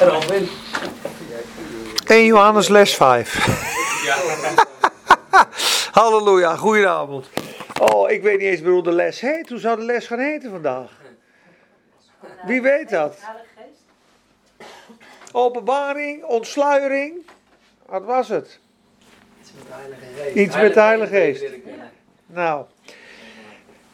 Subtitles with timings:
[0.00, 0.48] Robin.
[2.06, 3.34] 1 Johannes les 5.
[5.92, 7.28] Halleluja, goedenavond.
[7.80, 9.48] Oh, ik weet niet eens hoe de les heet.
[9.48, 10.90] Hoe zou de les gaan heten vandaag?
[12.46, 13.18] Wie weet dat?
[15.32, 17.26] Openbaring, ontsluiering.
[17.86, 18.58] Wat was het?
[19.40, 20.36] Iets met de Heilige Geest.
[20.36, 21.44] Iets met de Heilige Geest.
[22.26, 22.64] Nou,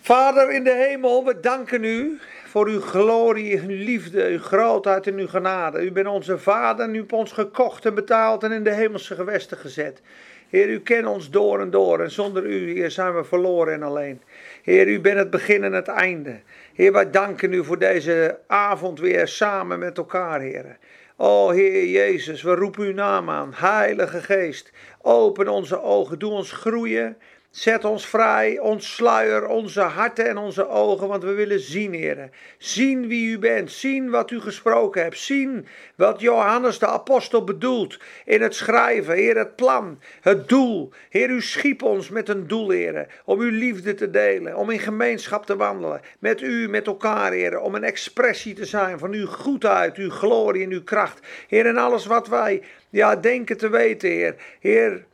[0.01, 2.21] Vader in de hemel, we danken u
[2.53, 5.85] voor uw glorie, uw liefde, uw grootheid en uw genade.
[5.85, 9.15] U bent onze Vader en u hebt ons gekocht en betaald en in de hemelse
[9.15, 10.01] gewesten gezet.
[10.49, 13.83] Heer, u kent ons door en door en zonder u, Heer, zijn we verloren en
[13.83, 14.23] alleen.
[14.63, 16.41] Heer, u bent het begin en het einde.
[16.75, 20.79] Heer, wij danken u voor deze avond weer samen met elkaar, Heer.
[21.17, 23.53] O Heer Jezus, we roepen uw naam aan.
[23.55, 24.73] Heilige Geest,
[25.03, 27.17] open onze ogen, doe ons groeien.
[27.53, 32.29] Zet ons vrij, ontsluier onze harten en onze ogen, want we willen zien, Heer.
[32.59, 37.99] Zien wie u bent, zien wat u gesproken hebt, zien wat Johannes de apostel bedoelt
[38.25, 40.93] in het schrijven, Heer, het plan, het doel.
[41.09, 44.79] Heer, u schiep ons met een doel, Heer, om uw liefde te delen, om in
[44.79, 49.27] gemeenschap te wandelen, met u, met elkaar, Heer, om een expressie te zijn van uw
[49.27, 51.27] goedheid, uw glorie en uw kracht.
[51.49, 54.35] Heer, en alles wat wij ja, denken te weten, Heer.
[54.61, 55.05] Heer,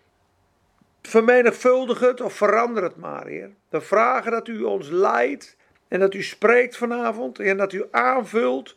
[1.09, 3.51] vermenigvuldig het of verander het maar, Heer.
[3.69, 5.56] We vragen dat u ons leidt
[5.89, 8.77] en dat u spreekt vanavond en dat u aanvult,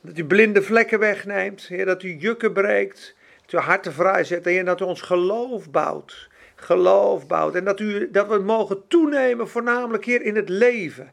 [0.00, 4.64] dat u blinde vlekken wegneemt, Heer, dat u jukken breekt, dat u harten vrijzet, Heer,
[4.64, 6.28] dat u ons geloof bouwt.
[6.54, 11.12] Geloof bouwt en dat, u, dat we mogen toenemen, voornamelijk hier in het leven.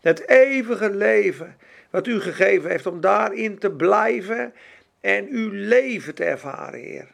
[0.00, 1.56] Het eeuwige leven
[1.90, 4.54] wat u gegeven heeft om daarin te blijven
[5.00, 7.08] en uw leven te ervaren, Heer.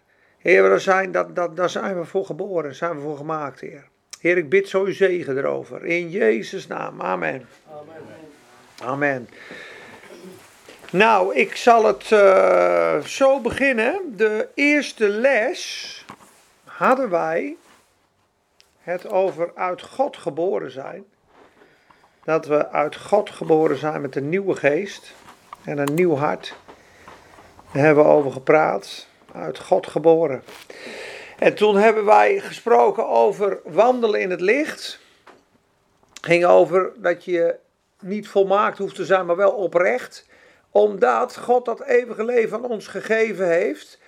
[0.46, 3.88] Heer, daar zijn, dat, dat, daar zijn we voor geboren, zijn we voor gemaakt, Heer.
[4.20, 5.84] Heer, ik bid zo uw zegen erover.
[5.84, 7.00] In Jezus' naam.
[7.00, 7.48] Amen.
[7.70, 8.02] Amen.
[8.82, 9.28] Amen.
[10.90, 14.16] Nou, ik zal het uh, zo beginnen.
[14.16, 16.04] De eerste les
[16.64, 17.56] hadden wij
[18.80, 21.04] het over uit God geboren zijn.
[22.24, 25.14] Dat we uit God geboren zijn met een nieuwe geest
[25.64, 26.54] en een nieuw hart.
[27.72, 29.06] Daar hebben we over gepraat
[29.36, 30.42] uit God geboren.
[31.38, 34.98] En toen hebben wij gesproken over wandelen in het licht.
[36.20, 37.54] Ging over dat je
[38.00, 40.26] niet volmaakt hoeft te zijn, maar wel oprecht.
[40.70, 43.98] Omdat God dat eeuwige leven aan ons gegeven heeft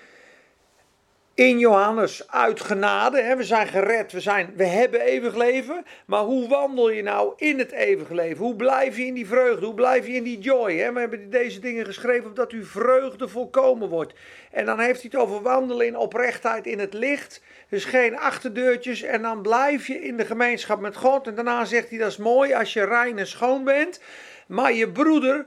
[1.38, 3.22] in Johannes uit genade.
[3.22, 3.36] Hè?
[3.36, 5.84] We zijn gered, we, zijn, we hebben eeuwig leven.
[6.06, 8.44] Maar hoe wandel je nou in het eeuwige leven?
[8.44, 9.66] Hoe blijf je in die vreugde?
[9.66, 10.76] Hoe blijf je in die joy?
[10.76, 10.92] Hè?
[10.92, 14.12] We hebben deze dingen geschreven opdat uw vreugde volkomen wordt.
[14.50, 17.42] En dan heeft hij het over wandelen in oprechtheid in het licht.
[17.68, 19.02] Dus geen achterdeurtjes.
[19.02, 21.26] En dan blijf je in de gemeenschap met God.
[21.26, 24.00] En daarna zegt hij dat is mooi als je rein en schoon bent.
[24.46, 25.46] Maar je broeder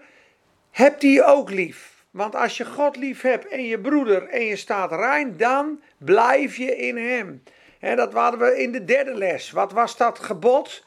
[0.71, 1.90] hebt die ook lief.
[2.11, 6.57] Want als je God lief hebt en je broeder en je staat rein, dan blijf
[6.57, 7.43] je in hem.
[7.79, 9.51] He, dat hadden we in de derde les.
[9.51, 10.83] Wat was dat gebod?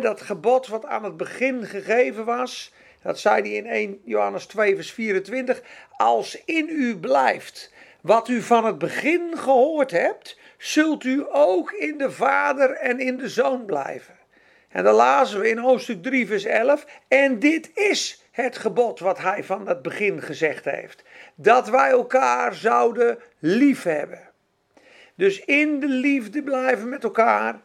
[0.00, 2.72] Dat gebod wat aan het begin gegeven was.
[3.02, 5.62] Dat zei hij in 1 Johannes 2, vers 24.
[5.96, 11.98] Als in u blijft wat u van het begin gehoord hebt, zult u ook in
[11.98, 14.14] de Vader en in de Zoon blijven.
[14.68, 16.86] En dan lazen we in hoofdstuk 3, vers 11.
[17.08, 21.04] En dit is het gebod wat hij van het begin gezegd heeft.
[21.34, 24.30] Dat wij elkaar zouden liefhebben.
[25.14, 27.60] Dus in de liefde blijven met elkaar.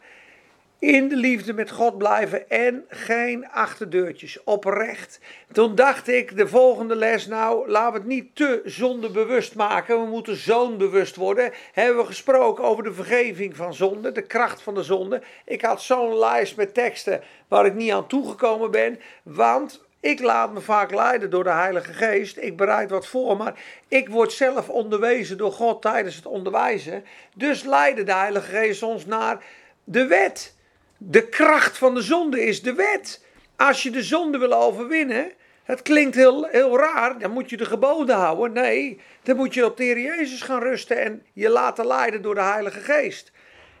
[0.78, 5.20] In de liefde met God blijven en geen achterdeurtjes, oprecht.
[5.52, 10.00] Toen dacht ik, de volgende les, nou, laten we het niet te zondebewust maken.
[10.00, 11.52] We moeten zoonbewust worden.
[11.72, 15.22] Hebben we gesproken over de vergeving van zonde, de kracht van de zonde.
[15.44, 19.00] Ik had zo'n lijst met teksten waar ik niet aan toegekomen ben.
[19.22, 22.36] Want ik laat me vaak leiden door de Heilige Geest.
[22.36, 23.54] Ik bereid wat voor, maar
[23.88, 27.04] ik word zelf onderwezen door God tijdens het onderwijzen.
[27.34, 29.44] Dus leidde de Heilige Geest ons naar
[29.84, 30.56] de wet.
[30.96, 33.24] De kracht van de zonde is de wet.
[33.56, 35.32] Als je de zonde wil overwinnen,
[35.64, 38.52] het klinkt heel, heel raar, dan moet je de geboden houden.
[38.52, 42.34] Nee, dan moet je op de Heer Jezus gaan rusten en je laten leiden door
[42.34, 43.32] de Heilige Geest.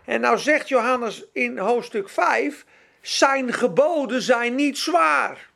[0.04, 2.64] En nou zegt Johannes in hoofdstuk 5,
[3.00, 5.47] zijn geboden zijn niet zwaar.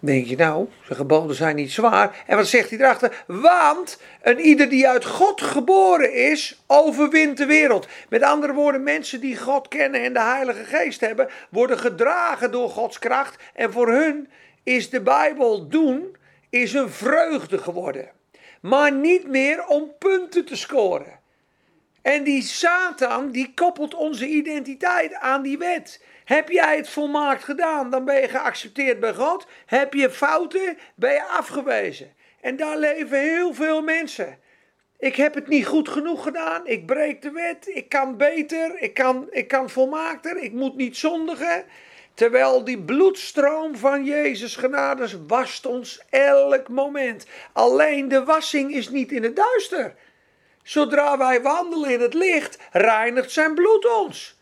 [0.00, 2.24] Denk je nou, zijn geboden zijn niet zwaar.
[2.26, 3.24] En wat zegt hij erachter?
[3.26, 7.86] Want een ieder die uit God geboren is, overwint de wereld.
[8.08, 12.70] Met andere woorden, mensen die God kennen en de Heilige Geest hebben, worden gedragen door
[12.70, 13.42] Gods kracht.
[13.54, 14.28] En voor hun
[14.62, 16.16] is de Bijbel doen,
[16.50, 18.10] is een vreugde geworden.
[18.60, 21.18] Maar niet meer om punten te scoren.
[22.02, 26.02] En die Satan, die koppelt onze identiteit aan die wet.
[26.28, 29.46] Heb jij het volmaakt gedaan, dan ben je geaccepteerd bij God.
[29.66, 32.14] Heb je fouten, ben je afgewezen.
[32.40, 34.38] En daar leven heel veel mensen.
[34.98, 36.66] Ik heb het niet goed genoeg gedaan.
[36.66, 37.68] Ik breek de wet.
[37.68, 38.78] Ik kan beter.
[38.82, 40.36] Ik kan, ik kan volmaakter.
[40.36, 41.64] Ik moet niet zondigen.
[42.14, 47.26] Terwijl die bloedstroom van Jezus genades wast ons elk moment.
[47.52, 49.94] Alleen de wassing is niet in het duister.
[50.62, 54.37] Zodra wij wandelen in het licht, reinigt zijn bloed ons.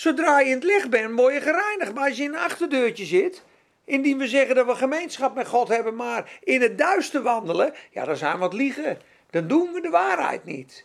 [0.00, 1.94] Zodra je in het licht bent, word je gereinigd.
[1.94, 3.42] Maar als je in een achterdeurtje zit,
[3.84, 8.04] indien we zeggen dat we gemeenschap met God hebben, maar in het duister wandelen, ja,
[8.04, 8.98] dan zijn we wat liegen.
[9.30, 10.84] Dan doen we de waarheid niet.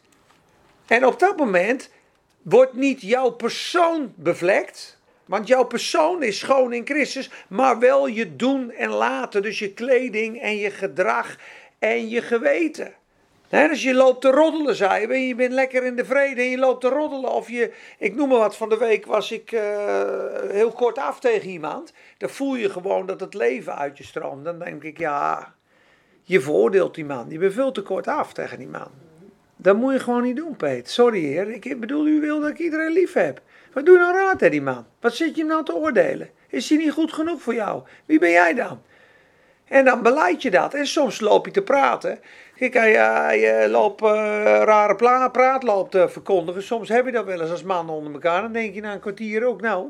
[0.88, 1.89] En op dat moment
[2.41, 8.35] wordt niet jouw persoon bevlekt, want jouw persoon is schoon in Christus, maar wel je
[8.35, 11.38] doen en laten, dus je kleding en je gedrag
[11.79, 12.94] en je geweten.
[13.50, 15.27] He, dus je loopt te roddelen, zei je.
[15.27, 17.31] Je bent lekker in de vrede en je loopt te roddelen.
[17.31, 19.62] Of je, ik noem maar wat, van de week was ik uh,
[20.47, 21.94] heel kort af tegen iemand.
[22.18, 24.45] Dan voel je gewoon dat het leven uit je stroomt.
[24.45, 25.53] Dan denk ik, ja,
[26.24, 27.25] je veroordeelt die man.
[27.30, 28.89] Je bent veel te kort af tegen die man.
[29.56, 30.89] Dat moet je gewoon niet doen, Peet.
[30.89, 33.41] Sorry heer, ik bedoel, u wil dat ik iedereen lief heb.
[33.74, 34.86] Wat doe je nou raad, hè, die man?
[35.00, 36.30] Wat zit je hem nou te oordelen?
[36.50, 37.83] Is hij niet goed genoeg voor jou?
[38.06, 38.81] Wie ben jij dan?
[39.65, 40.74] En dan beleid je dat.
[40.74, 42.19] En soms loop je te praten.
[42.56, 44.10] Kijk, je loopt uh,
[44.63, 46.63] rare pla praat loopt te verkondigen.
[46.63, 48.42] Soms heb je dat wel eens als mannen onder elkaar.
[48.42, 49.90] Dan denk je na een kwartier ook, nou,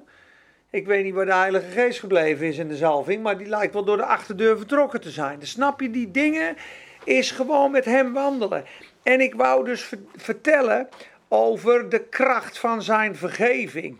[0.69, 3.73] ik weet niet waar de Heilige Geest gebleven is in de zalving, maar die lijkt
[3.73, 5.39] wel door de achterdeur vertrokken te zijn.
[5.39, 6.55] Dan snap je, die dingen
[7.03, 8.65] is gewoon met hem wandelen.
[9.03, 10.89] En ik wou dus vertellen
[11.27, 13.97] over de kracht van zijn vergeving.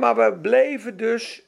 [0.00, 1.46] maar we bleven dus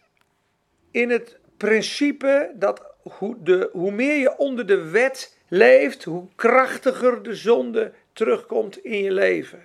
[0.91, 7.23] in het principe dat hoe, de, hoe meer je onder de wet leeft, hoe krachtiger
[7.23, 9.65] de zonde terugkomt in je leven.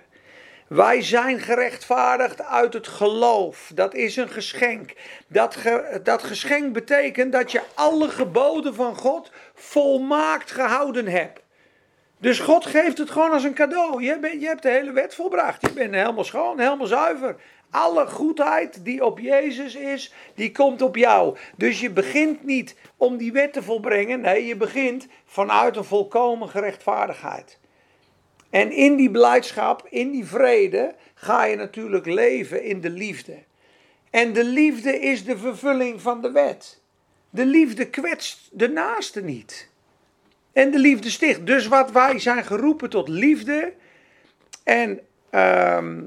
[0.66, 3.70] Wij zijn gerechtvaardigd uit het geloof.
[3.74, 4.92] Dat is een geschenk.
[5.26, 5.56] Dat,
[6.02, 11.40] dat geschenk betekent dat je alle geboden van God volmaakt gehouden hebt.
[12.18, 14.02] Dus God geeft het gewoon als een cadeau.
[14.02, 15.60] Je, je hebt de hele wet volbracht.
[15.60, 17.36] Je bent helemaal schoon, helemaal zuiver.
[17.72, 21.36] Alle goedheid die op Jezus is, die komt op jou.
[21.56, 24.20] Dus je begint niet om die wet te volbrengen.
[24.20, 27.58] Nee, je begint vanuit een volkomen gerechtvaardigheid.
[28.50, 33.38] En in die blijdschap, in die vrede, ga je natuurlijk leven in de liefde.
[34.10, 36.80] En de liefde is de vervulling van de wet.
[37.30, 39.68] De liefde kwetst de naaste niet.
[40.52, 41.46] En de liefde sticht.
[41.46, 43.72] Dus wat wij zijn geroepen tot liefde.
[44.64, 46.00] En ehm,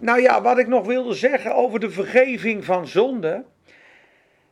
[0.00, 3.44] nou ja, wat ik nog wilde zeggen over de vergeving van zonde.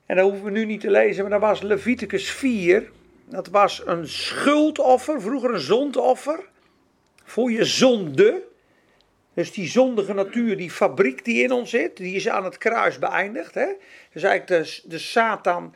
[0.06, 2.90] En dat hoeven we nu niet te lezen, maar dat was Leviticus 4.
[3.24, 6.48] Dat was een schuldoffer, vroeger een zondoffer
[7.24, 8.42] voor je zonde.
[9.34, 12.98] Dus die zondige natuur, die fabriek die in ons zit, die is aan het kruis
[12.98, 13.54] beëindigd.
[13.54, 13.66] Hè?
[14.12, 15.74] Dus eigenlijk de, de Satan,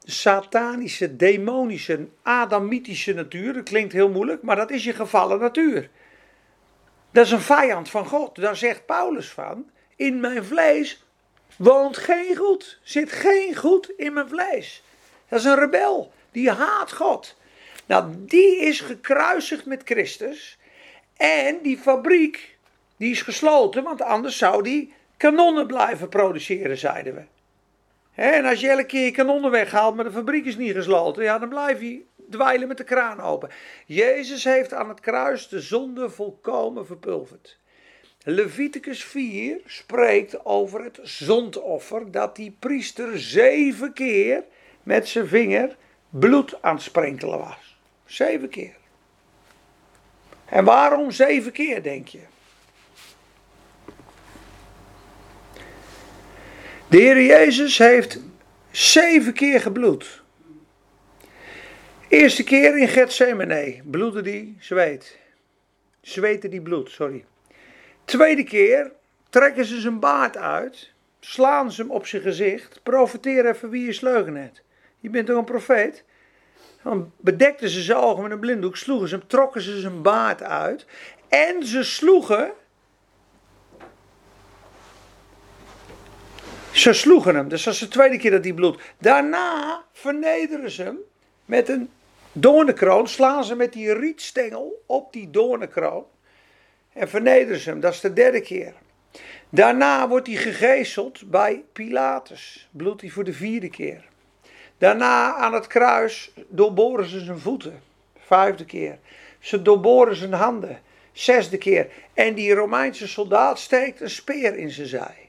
[0.00, 3.52] de satanische, demonische, adamitische natuur.
[3.52, 5.88] Dat klinkt heel moeilijk, maar dat is je gevallen natuur.
[7.10, 8.36] Dat is een vijand van God.
[8.36, 11.04] Daar zegt Paulus van, in mijn vlees
[11.56, 12.78] woont geen goed.
[12.82, 14.82] Zit geen goed in mijn vlees.
[15.28, 16.12] Dat is een rebel.
[16.32, 17.36] Die haat God.
[17.86, 20.58] Nou, die is gekruisigd met Christus.
[21.16, 22.56] En die fabriek,
[22.96, 27.22] die is gesloten, want anders zou die kanonnen blijven produceren, zeiden we.
[28.22, 31.38] En als je elke keer je kanonnen weghaalt, maar de fabriek is niet gesloten, ja,
[31.38, 33.50] dan blijf je dweilen met de kraan open.
[33.86, 37.58] Jezus heeft aan het kruis de zonde volkomen verpulverd.
[38.22, 44.44] Leviticus 4 spreekt over het zondoffer dat die priester zeven keer
[44.82, 45.76] met zijn vinger
[46.10, 47.76] bloed aan het sprenkelen was.
[48.04, 48.76] Zeven keer.
[50.44, 52.20] En waarom zeven keer, denk je?
[56.88, 58.20] De Heer Jezus heeft
[58.70, 60.22] zeven keer gebloed.
[62.08, 65.18] Eerste keer in Gethsemane bloedde die zweet.
[66.00, 67.24] Zweette die bloed, sorry.
[68.04, 68.92] Tweede keer
[69.30, 73.92] trekken ze zijn baard uit, slaan ze hem op zijn gezicht, profiteer even wie je
[73.92, 74.62] sleugen net.
[75.00, 76.04] Je bent toch een profeet?
[76.82, 80.42] Dan bedekten ze zijn ogen met een blinddoek, sloegen ze hem, trokken ze zijn baard
[80.42, 80.86] uit.
[81.28, 82.52] En ze sloegen.
[86.70, 88.80] Ze sloegen hem, dus dat is de tweede keer dat hij bloed.
[88.98, 90.98] Daarna vernederen ze hem
[91.44, 91.90] met een
[92.40, 93.08] doornenkroon.
[93.08, 96.04] Slaan ze met die rietstengel op die doornenkroon.
[96.92, 98.74] En vernederen ze hem, dat is de derde keer.
[99.48, 102.68] Daarna wordt hij gegezeld bij Pilatus.
[102.70, 104.04] Bloedt hij voor de vierde keer.
[104.78, 107.82] Daarna aan het kruis doorboren ze zijn voeten.
[108.18, 108.98] Vijfde keer.
[109.38, 110.80] Ze doorboren zijn handen.
[111.12, 111.90] Zesde keer.
[112.14, 115.27] En die Romeinse soldaat steekt een speer in zijn zij.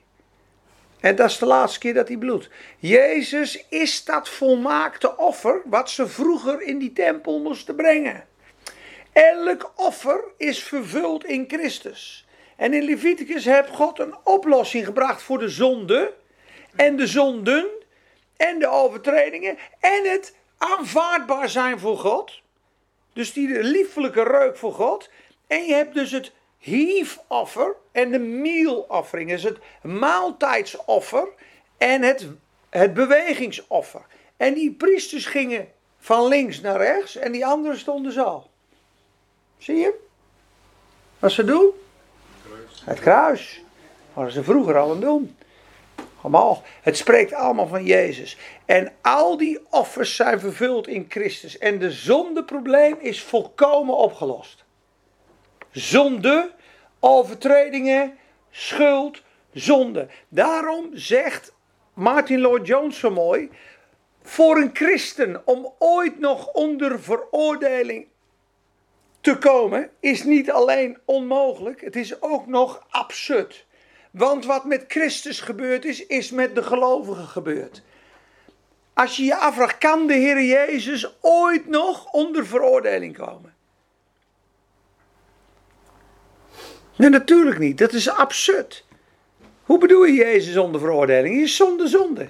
[1.00, 2.50] En dat is de laatste keer dat hij bloedt.
[2.78, 8.28] Jezus is dat volmaakte offer wat ze vroeger in die tempel moesten brengen.
[9.12, 12.28] Elk offer is vervuld in Christus.
[12.56, 16.14] En in Leviticus heeft God een oplossing gebracht voor de zonde
[16.76, 17.66] en de zonden
[18.38, 22.42] en de overtredingen en het aanvaardbaar zijn voor God.
[23.14, 25.10] Dus die liefelijke reuk voor God.
[25.48, 29.30] En je hebt dus het hiefoffer en de mieloffering.
[29.30, 31.28] Dus het maaltijdsoffer
[31.78, 32.28] en het,
[32.70, 34.02] het bewegingsoffer.
[34.38, 35.68] En die priesters gingen
[36.00, 38.48] van links naar rechts en die anderen stonden zo.
[39.58, 39.94] Zie je?
[41.20, 41.72] Wat ze doen?
[42.84, 43.62] Het kruis.
[44.14, 45.36] Wat ze vroeger al aan doen.
[46.22, 46.64] Allemaal.
[46.82, 48.38] Het spreekt allemaal van Jezus.
[48.66, 51.58] En al die offers zijn vervuld in Christus.
[51.58, 54.64] En de zondeprobleem is volkomen opgelost.
[55.72, 56.52] Zonde,
[57.00, 58.18] overtredingen,
[58.52, 59.22] schuld,
[59.54, 60.08] zonde.
[60.28, 61.54] Daarom zegt
[61.94, 63.50] Martin Lloyd Jones zo mooi.
[64.22, 68.08] Voor een christen om ooit nog onder veroordeling
[69.22, 73.66] te komen is niet alleen onmogelijk, het is ook nog absurd.
[74.12, 77.82] Want wat met Christus gebeurd is, is met de gelovigen gebeurd.
[78.94, 83.56] Als je je afvraagt, kan de Heer Jezus ooit nog onder veroordeling komen?
[87.00, 87.78] Nee, natuurlijk niet.
[87.78, 88.86] Dat is absurd.
[89.64, 91.34] Hoe bedoel je Jezus onder veroordeling?
[91.34, 92.30] Hij is zonder zonde.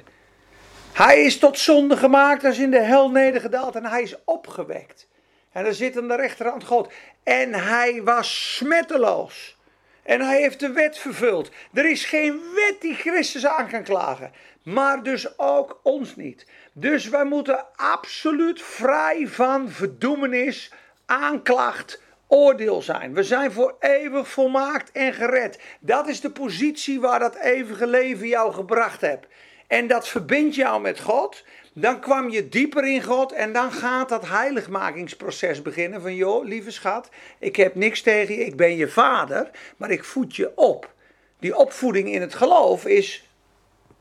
[0.93, 5.07] Hij is tot zonde gemaakt, is in de hel nedergedaald en hij is opgewekt.
[5.51, 6.91] En daar zit aan de rechterhand God.
[7.23, 9.57] En hij was smetteloos.
[10.03, 11.51] En hij heeft de wet vervuld.
[11.73, 14.31] Er is geen wet die Christus aan kan klagen.
[14.63, 16.45] Maar dus ook ons niet.
[16.73, 20.71] Dus wij moeten absoluut vrij van verdoemenis,
[21.05, 23.13] aanklacht, oordeel zijn.
[23.13, 25.59] We zijn voor eeuwig volmaakt en gered.
[25.79, 29.27] Dat is de positie waar dat eeuwige leven jou gebracht hebt.
[29.67, 31.43] En dat verbindt jou met God.
[31.73, 36.01] Dan kwam je dieper in God en dan gaat dat heiligmakingsproces beginnen.
[36.01, 37.09] Van joh, lieve schat,
[37.39, 40.93] ik heb niks tegen je, ik ben je vader, maar ik voed je op.
[41.39, 43.29] Die opvoeding in het geloof is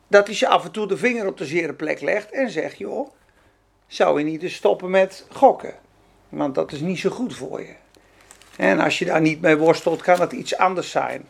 [0.08, 2.78] dat hij je af en toe de vinger op de zere plek legt en zegt:
[2.78, 3.11] joh,
[3.87, 5.75] zou je niet eens stoppen met gokken?
[6.28, 7.75] Want dat is niet zo goed voor je.
[8.59, 11.29] En als je daar niet mee worstelt, kan het iets anders zijn.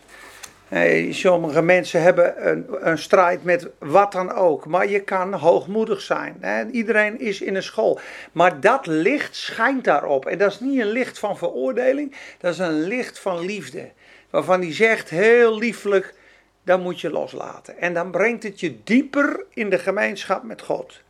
[1.10, 4.66] sommige mensen hebben een, een, strijd met wat dan ook.
[4.66, 6.40] Maar je kan hoogmoedig zijn.
[6.72, 8.00] iedereen is in een school.
[8.32, 10.26] Maar dat licht schijnt daarop.
[10.26, 12.14] En dat is niet een licht van veroordeling.
[12.38, 13.90] Dat is een licht van liefde.
[14.30, 16.14] Waarvan hij zegt heel lieflijk:
[16.62, 17.78] dat moet je loslaten.
[17.78, 21.00] En dan brengt het je dieper in de gemeenschap met God.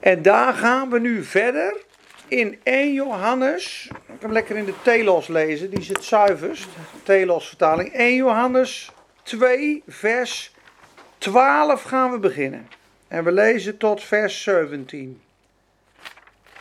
[0.00, 1.76] En daar gaan we nu verder
[2.30, 6.68] in 1 Johannes, ik hem lekker in de Telos lezen, die is het zuiverst,
[7.02, 7.92] Telos vertaling.
[7.92, 8.90] 1 Johannes
[9.22, 10.54] 2, vers
[11.18, 12.68] 12 gaan we beginnen.
[13.08, 15.20] En we lezen tot vers 17.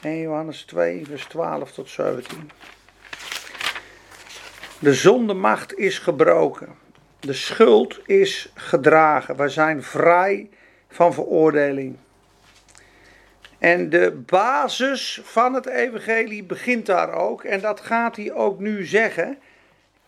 [0.02, 2.52] 1 Johannes 2, vers 12 tot 17.
[4.80, 6.76] De zondemacht is gebroken.
[7.20, 9.36] De schuld is gedragen.
[9.36, 10.50] We zijn vrij
[10.90, 11.98] van veroordeling.
[13.60, 17.44] En de basis van het evangelie begint daar ook.
[17.44, 19.38] En dat gaat hij ook nu zeggen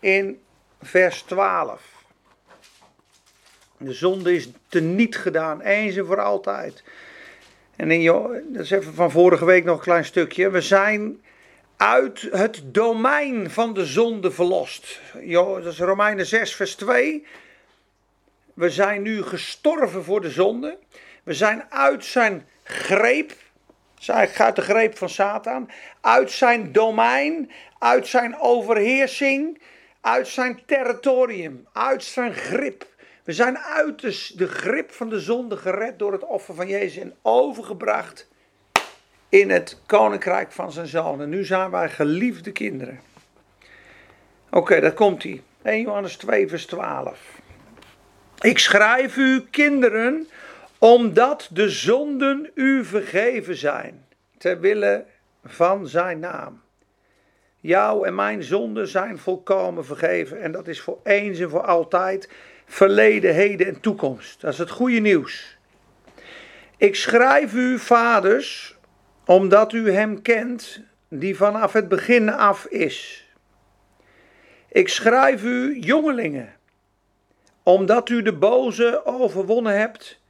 [0.00, 0.40] in
[0.82, 2.04] vers 12.
[3.76, 6.82] De zonde is teniet gedaan, eens en voor altijd.
[7.76, 8.04] En in,
[8.52, 10.50] dat is even van vorige week nog een klein stukje.
[10.50, 11.22] We zijn
[11.76, 15.00] uit het domein van de zonde verlost.
[15.24, 17.26] Dat is Romeinen 6, vers 2.
[18.54, 20.78] We zijn nu gestorven voor de zonde.
[21.22, 23.32] We zijn uit zijn greep
[24.02, 25.70] zij gaat de greep van Satan.
[26.00, 29.60] Uit zijn domein, uit zijn overheersing,
[30.00, 32.86] uit zijn territorium, uit zijn grip.
[33.24, 34.00] We zijn uit
[34.38, 38.28] de, grip van de zonde gered door het offer van Jezus en overgebracht
[39.28, 41.20] in het koninkrijk van zijn zoon.
[41.20, 43.00] En nu zijn wij geliefde kinderen.
[44.50, 45.42] Oké, daar komt hij.
[45.62, 47.40] 1 Johannes 2, vers 12.
[48.40, 50.28] Ik schrijf u, kinderen,
[50.82, 54.06] omdat de zonden u vergeven zijn,
[54.38, 55.04] ter wille
[55.44, 56.62] van zijn naam.
[57.60, 62.28] Jouw en mijn zonden zijn volkomen vergeven en dat is voor eens en voor altijd,
[62.66, 64.40] verleden, heden en toekomst.
[64.40, 65.56] Dat is het goede nieuws.
[66.76, 68.76] Ik schrijf u, vaders,
[69.24, 73.28] omdat u hem kent, die vanaf het begin af is.
[74.68, 76.54] Ik schrijf u, jongelingen,
[77.62, 80.20] omdat u de boze overwonnen hebt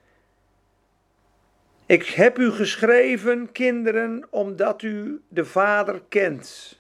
[1.93, 6.79] ik heb u geschreven, kinderen, omdat u de Vader kent.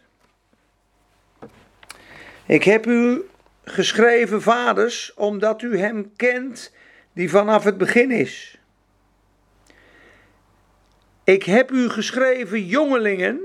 [2.46, 3.28] Ik heb u
[3.64, 6.72] geschreven, vaders, omdat u hem kent
[7.12, 8.58] die vanaf het begin is.
[11.24, 13.40] Ik heb u geschreven, jongelingen,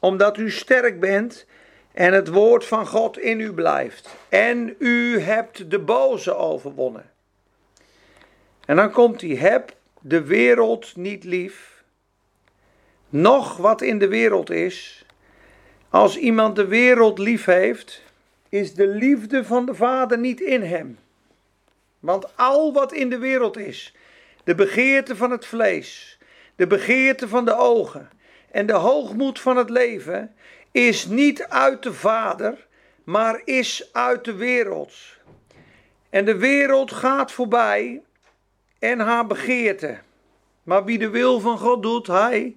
[0.00, 1.46] omdat u sterk bent
[1.92, 4.16] en het woord van God in u blijft.
[4.28, 7.10] En u hebt de boze overwonnen.
[8.66, 11.84] En dan komt hij, heb de wereld niet lief.
[13.08, 15.06] Nog wat in de wereld is.
[15.88, 18.02] Als iemand de wereld lief heeft,
[18.48, 20.98] is de liefde van de Vader niet in hem.
[22.00, 23.94] Want al wat in de wereld is,
[24.44, 26.18] de begeerte van het vlees,
[26.56, 28.10] de begeerte van de ogen
[28.50, 30.34] en de hoogmoed van het leven,
[30.70, 32.66] is niet uit de Vader,
[33.04, 34.92] maar is uit de wereld.
[36.10, 38.02] En de wereld gaat voorbij
[38.84, 39.98] en haar begeerte.
[40.62, 42.56] Maar wie de wil van God doet, hij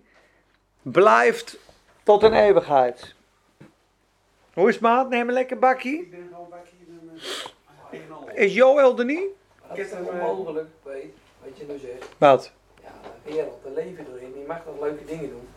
[0.82, 1.58] blijft
[2.04, 3.16] tot een eeuwigheid.
[4.54, 5.10] Hoe is het maat?
[5.10, 6.02] Neem een lekker bakkie.
[6.02, 9.26] Ik ben gewoon bakje nummer Is Joël er niet?
[9.62, 12.10] Het is onmogelijk, weet wat je nu zegt.
[12.18, 12.52] Wat?
[12.82, 12.90] Ja,
[13.24, 15.48] de wereld, de leven erin, die mag toch leuke dingen doen.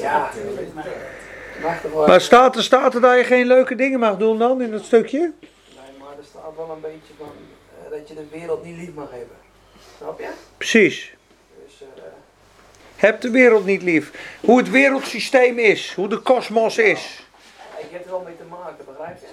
[0.00, 2.06] Ja, je mag toch wel...
[2.06, 4.84] Maar staat er, staat er dat je geen leuke dingen mag doen dan in dat
[4.84, 5.18] stukje?
[5.18, 7.59] Nee, maar er staat wel een beetje van eh,
[7.90, 9.36] dat je de wereld niet lief mag hebben.
[9.96, 10.28] Snap je?
[10.56, 11.14] Precies.
[11.64, 12.02] Dus, eh,
[12.96, 14.36] Heb de wereld niet lief.
[14.40, 17.26] Hoe het wereldsysteem is, hoe de kosmos is.
[17.78, 19.26] ik heb er wel mee te maken, begrijp je?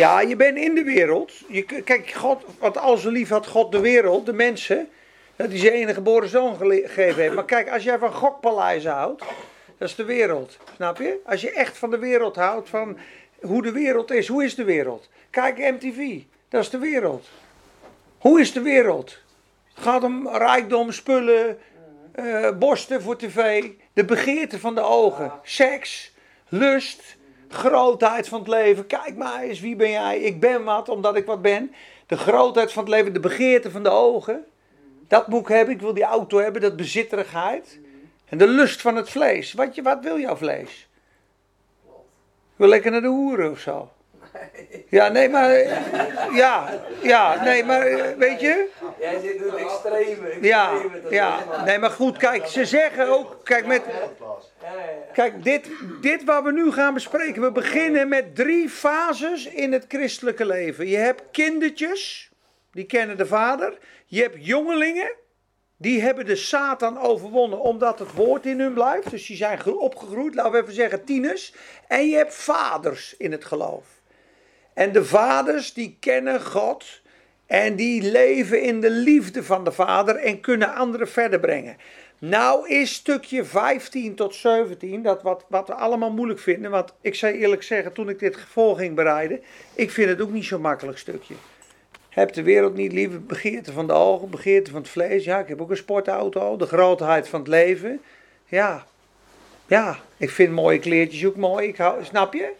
[0.00, 1.32] Ja, je bent in de wereld.
[1.48, 4.88] Je, kijk, God, want al zo lief had God de wereld, de mensen,
[5.36, 7.34] dat hij zijn enige geboren zoon gegeven heeft.
[7.34, 9.22] Maar kijk, als jij van gokpaleizen houdt,
[9.78, 10.56] dat is de wereld.
[10.74, 11.20] Snap je?
[11.24, 12.98] Als je echt van de wereld houdt, van
[13.40, 15.08] hoe de wereld is, hoe is de wereld?
[15.30, 17.28] Kijk MTV, dat is de wereld.
[18.26, 19.18] Hoe is de wereld?
[19.74, 21.58] Het gaat om rijkdom, spullen,
[22.12, 26.12] eh, borsten voor tv, de begeerte van de ogen, seks,
[26.48, 27.16] lust,
[27.48, 28.86] grootheid van het leven.
[28.86, 30.20] Kijk maar eens, wie ben jij?
[30.20, 31.74] Ik ben wat, omdat ik wat ben.
[32.06, 34.44] De grootheid van het leven, de begeerte van de ogen.
[35.08, 37.78] Dat moet ik hebben, ik wil die auto hebben, dat bezitterigheid.
[38.28, 39.52] En de lust van het vlees.
[39.52, 40.88] Wat, je, wat wil jouw vlees?
[42.52, 43.90] Ik wil lekker naar de hoeren of zo.
[44.88, 45.50] Ja, nee, maar.
[46.34, 48.68] Ja, ja, nee, maar eh, weet je?
[49.00, 50.38] Jij zit in het extreme.
[50.40, 51.38] Ja, extreme, ja.
[51.64, 53.40] Nee, maar goed, kijk, ze zeggen ook.
[53.44, 53.82] Kijk, met.
[55.12, 55.68] Kijk, dit,
[56.00, 60.86] dit wat we nu gaan bespreken, we beginnen met drie fases in het christelijke leven.
[60.86, 62.30] Je hebt kindertjes,
[62.72, 63.78] die kennen de vader.
[64.06, 65.12] Je hebt jongelingen,
[65.76, 69.10] die hebben de Satan overwonnen omdat het woord in hun blijft.
[69.10, 71.54] Dus die zijn gro- opgegroeid, laten we even zeggen tieners.
[71.88, 73.84] En je hebt vaders in het geloof.
[74.76, 77.00] En de vaders die kennen God
[77.46, 81.76] en die leven in de liefde van de vader en kunnen anderen verder brengen.
[82.18, 86.70] Nou is stukje 15 tot 17, dat wat, wat we allemaal moeilijk vinden.
[86.70, 89.40] Want ik zou eerlijk zeggen, toen ik dit voor ging bereiden,
[89.74, 91.34] ik vind het ook niet zo'n makkelijk stukje.
[92.08, 95.24] Heb de wereld niet liever begeerte van de ogen, begeerte van het vlees.
[95.24, 98.00] Ja, ik heb ook een sportauto, de grootheid van het leven.
[98.44, 98.86] Ja,
[99.66, 101.68] ja, ik vind mooie kleertjes ook mooi.
[101.68, 102.52] Ik hou, snap je?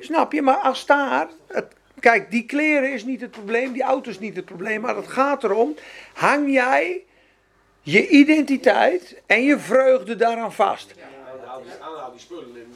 [0.00, 0.42] Snap je?
[0.42, 1.28] Maar als daar.
[1.46, 1.66] Het,
[2.00, 4.80] kijk, die kleren is niet het probleem, die auto is niet het probleem.
[4.80, 5.76] Maar het gaat erom:
[6.12, 7.04] hang jij
[7.82, 10.94] je identiteit en je vreugde daaraan vast?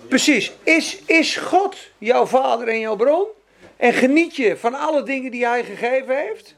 [0.09, 0.53] Precies.
[0.63, 3.27] Is, is God jouw vader en jouw bron?
[3.77, 6.55] En geniet je van alle dingen die hij gegeven heeft?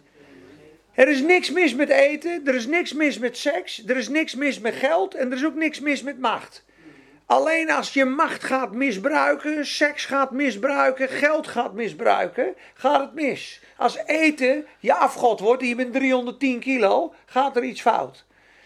[0.94, 4.35] Er is niks mis met eten, er is niks mis met seks, er is niks
[4.35, 6.64] mis met geld en er is ook niks mis met macht.
[7.26, 13.60] Alleen als je macht gaat misbruiken, seks gaat misbruiken, geld gaat misbruiken, gaat het mis.
[13.76, 18.24] Als eten je afgod wordt en je bent 310 kilo, gaat er iets fout.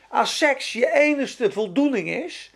[0.08, 2.50] Als seks je enigste voldoening is,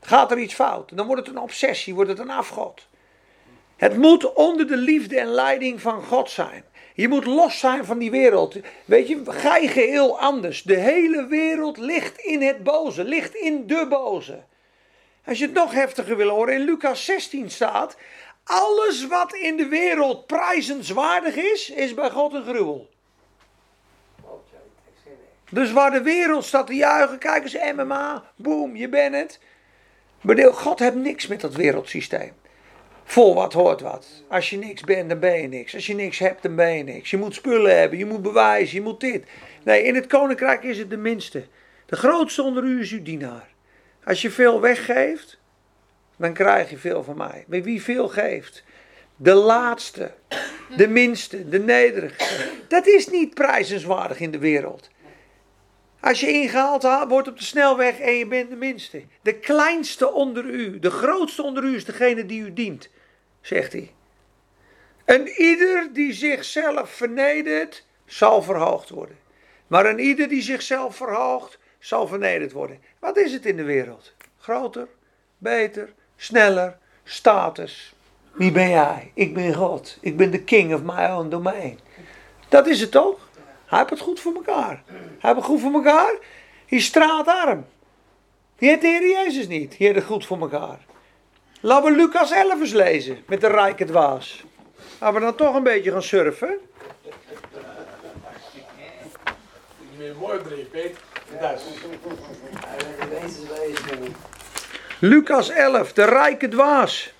[0.00, 0.96] gaat er iets fout.
[0.96, 2.86] Dan wordt het een obsessie, wordt het een afgod.
[3.76, 6.64] Het moet onder de liefde en leiding van God zijn.
[6.94, 8.56] Je moet los zijn van die wereld.
[8.84, 10.62] Weet je, ga je geheel anders.
[10.62, 14.42] De hele wereld ligt in het boze, ligt in de boze.
[15.26, 17.96] Als je het nog heftiger wil horen, in Lucas 16 staat:
[18.44, 22.92] Alles wat in de wereld prijzenswaardig is, is bij God een gruwel.
[25.50, 29.40] Dus waar de wereld staat te juichen, kijk eens MMA, boem, je bent het.
[30.52, 32.32] God heeft niks met dat wereldsysteem.
[33.04, 34.06] Voor wat hoort wat.
[34.28, 35.74] Als je niks bent, dan ben je niks.
[35.74, 37.10] Als je niks hebt, dan ben je niks.
[37.10, 39.26] Je moet spullen hebben, je moet bewijzen, je moet dit.
[39.62, 41.46] Nee, in het koninkrijk is het de minste.
[41.86, 43.53] De grootste onder u is uw dienaar.
[44.04, 45.38] Als je veel weggeeft,
[46.16, 47.44] dan krijg je veel van mij.
[47.48, 48.64] Maar wie veel geeft,
[49.16, 50.14] de laatste,
[50.76, 52.50] de minste, de nederigste.
[52.68, 54.90] Dat is niet prijzenswaardig in de wereld.
[56.00, 59.04] Als je ingehaald ha- wordt op de snelweg en je bent de minste.
[59.22, 62.88] De kleinste onder u, de grootste onder u is degene die u dient.
[63.40, 63.92] zegt hij.
[65.04, 69.18] En ieder die zichzelf vernedert, zal verhoogd worden.
[69.66, 72.80] Maar een ieder die zichzelf verhoogt, zal vernederd worden.
[72.98, 74.12] Wat is het in de wereld?
[74.38, 74.88] Groter,
[75.38, 77.94] beter, sneller, status.
[78.32, 79.10] Wie ben jij?
[79.14, 79.98] Ik ben God.
[80.00, 81.78] Ik ben de king of my own domain.
[82.48, 83.28] Dat is het toch?
[83.66, 84.82] Hij heeft het goed voor elkaar.
[84.86, 86.14] Hij heeft het goed voor elkaar.
[86.66, 87.66] Hij straatarm.
[88.56, 89.70] Die heeft de Heer Jezus niet.
[89.76, 90.78] Die heeft het goed voor elkaar.
[91.60, 93.22] Laten we Lucas 11 eens lezen.
[93.26, 94.44] Met de rijke dwaas.
[95.00, 96.58] Laten we dan toch een beetje gaan surfen.
[99.98, 100.68] Ben een mooi brief,
[104.98, 107.12] Lucas 11, de rijke dwaas.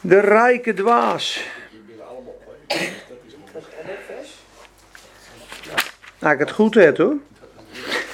[0.00, 1.44] De rijke dwaas.
[1.70, 2.34] Die willen allemaal.
[2.68, 2.78] Dat
[3.26, 3.50] is mooi.
[3.52, 4.30] Dat is 11 vers.
[6.18, 7.16] Nou, ik het goed heb hoor.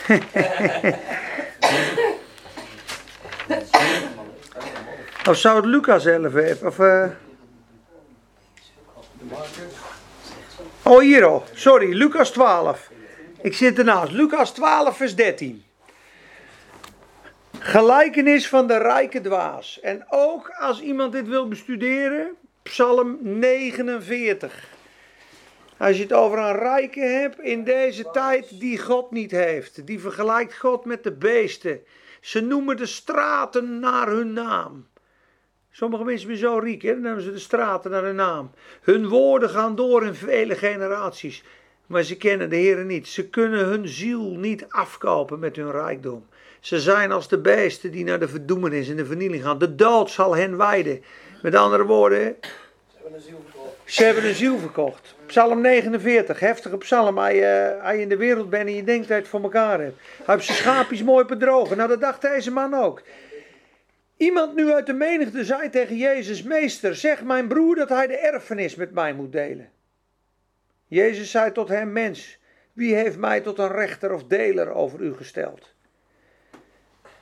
[5.31, 6.69] of zou het Lucas 11 hebben?
[6.69, 7.05] Of, eh?
[10.83, 11.45] Oh, hier al.
[11.55, 12.91] Sorry, Lucas 12.
[13.43, 14.13] Ik zit ernaast.
[14.13, 15.65] Lucas 12, vers 13.
[17.59, 19.81] Gelijkenis van de rijke dwaas.
[19.81, 24.69] En ook als iemand dit wil bestuderen, Psalm 49.
[25.77, 29.87] Als je het over een rijke hebt in deze tijd die God niet heeft.
[29.87, 31.81] Die vergelijkt God met de beesten.
[32.21, 34.87] Ze noemen de straten naar hun naam.
[35.71, 36.93] Sommige mensen zijn zo rijk, hè?
[36.93, 38.51] dan noemen ze de straten naar hun naam.
[38.83, 41.43] Hun woorden gaan door in vele generaties.
[41.93, 43.09] Maar ze kennen de Heer niet.
[43.09, 46.27] Ze kunnen hun ziel niet afkopen met hun rijkdom.
[46.61, 49.59] Ze zijn als de beesten die naar de verdoemenis en de vernieling gaan.
[49.59, 51.03] De dood zal hen wijden.
[51.43, 52.37] Met andere woorden,
[53.85, 55.15] Ze hebben een ziel verkocht.
[55.27, 57.21] Psalm 49, heftige psalm.
[57.21, 59.81] Je, als je in de wereld bent en je denkt dat je het voor elkaar
[59.81, 59.97] hebt.
[60.25, 61.77] Hij heeft zijn schaapjes mooi bedrogen.
[61.77, 63.03] Nou, dat dacht deze man ook.
[64.17, 68.19] Iemand nu uit de menigte zei tegen Jezus: Meester, zeg mijn broer dat hij de
[68.19, 69.69] erfenis met mij moet delen.
[70.93, 72.39] Jezus zei tot hem: Mens,
[72.73, 75.75] wie heeft mij tot een rechter of deler over u gesteld?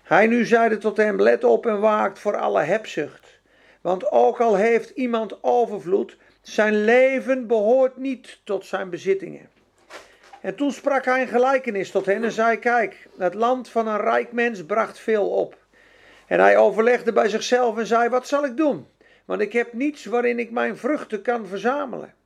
[0.02, 3.40] Hij nu zeide tot hem: Let op en waakt voor alle hebzucht.
[3.80, 9.48] Want ook al heeft iemand overvloed, zijn leven behoort niet tot zijn bezittingen.
[10.40, 14.00] En toen sprak hij een gelijkenis tot hen en zei: Kijk, het land van een
[14.00, 15.56] rijk mens bracht veel op.
[16.26, 18.86] En hij overlegde bij zichzelf en zei: Wat zal ik doen?
[19.24, 22.18] Want ik heb niets waarin ik mijn vruchten kan verzamelen.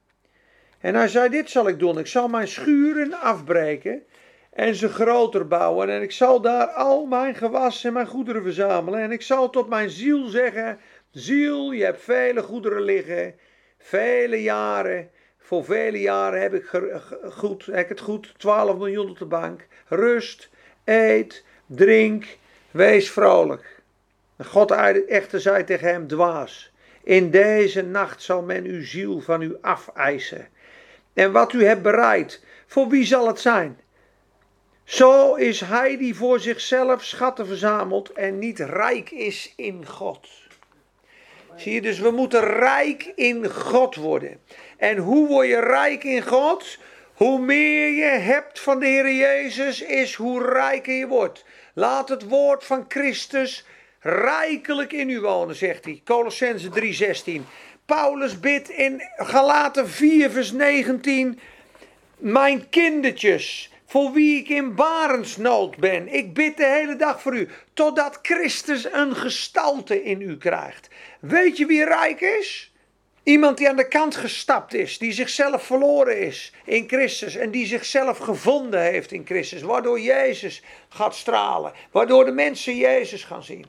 [0.84, 1.98] En hij zei: Dit zal ik doen.
[1.98, 4.02] Ik zal mijn schuren afbreken
[4.52, 5.88] en ze groter bouwen.
[5.88, 9.00] En ik zal daar al mijn gewas en mijn goederen verzamelen.
[9.00, 10.78] En ik zal tot mijn ziel zeggen:
[11.10, 13.34] Ziel, je hebt vele goederen liggen,
[13.78, 15.10] vele jaren.
[15.38, 16.70] Voor vele jaren heb ik,
[17.30, 19.66] goed, heb het goed, 12 miljoen op de bank.
[19.88, 20.50] Rust,
[20.84, 22.26] eet, drink,
[22.70, 23.82] wees vrolijk.
[24.38, 29.56] God echter zei tegen hem, dwaas, in deze nacht zal men uw ziel van u
[29.60, 30.48] afeisen.
[31.14, 33.80] En wat u hebt bereid, voor wie zal het zijn?
[34.84, 40.28] Zo is hij die voor zichzelf schatten verzamelt en niet rijk is in God.
[41.56, 44.40] Zie je, dus we moeten rijk in God worden.
[44.76, 46.78] En hoe word je rijk in God?
[47.14, 51.44] Hoe meer je hebt van de Heer Jezus, is hoe rijker je wordt.
[51.74, 53.66] Laat het woord van Christus
[54.00, 56.00] rijkelijk in u wonen, zegt hij.
[56.04, 57.42] Colossense 3:16.
[57.86, 61.40] Paulus bidt in Galaten 4 vers 19.
[62.16, 66.08] Mijn kindertjes, voor wie ik in barensnood ben.
[66.08, 70.88] Ik bid de hele dag voor u, totdat Christus een gestalte in u krijgt.
[71.20, 72.72] Weet je wie rijk is?
[73.22, 77.66] Iemand die aan de kant gestapt is, die zichzelf verloren is in Christus en die
[77.66, 83.66] zichzelf gevonden heeft in Christus, waardoor Jezus gaat stralen, waardoor de mensen Jezus gaan zien.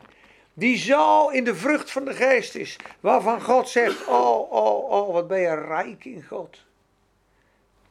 [0.58, 5.13] Die zo in de vrucht van de geest is, waarvan God zegt, oh, oh, oh,
[5.13, 6.58] wat ben je rijk in God.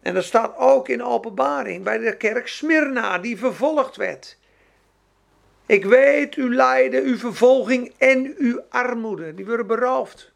[0.00, 4.38] En dat staat ook in openbaring bij de kerk Smyrna, die vervolgd werd.
[5.66, 9.34] Ik weet uw lijden, uw vervolging en uw armoede.
[9.34, 10.32] Die worden beroofd.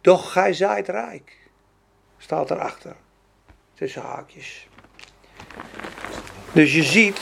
[0.00, 1.36] Doch gij zijt rijk.
[2.18, 2.96] Staat erachter.
[3.74, 4.68] Tussen haakjes.
[6.52, 7.20] Dus je ziet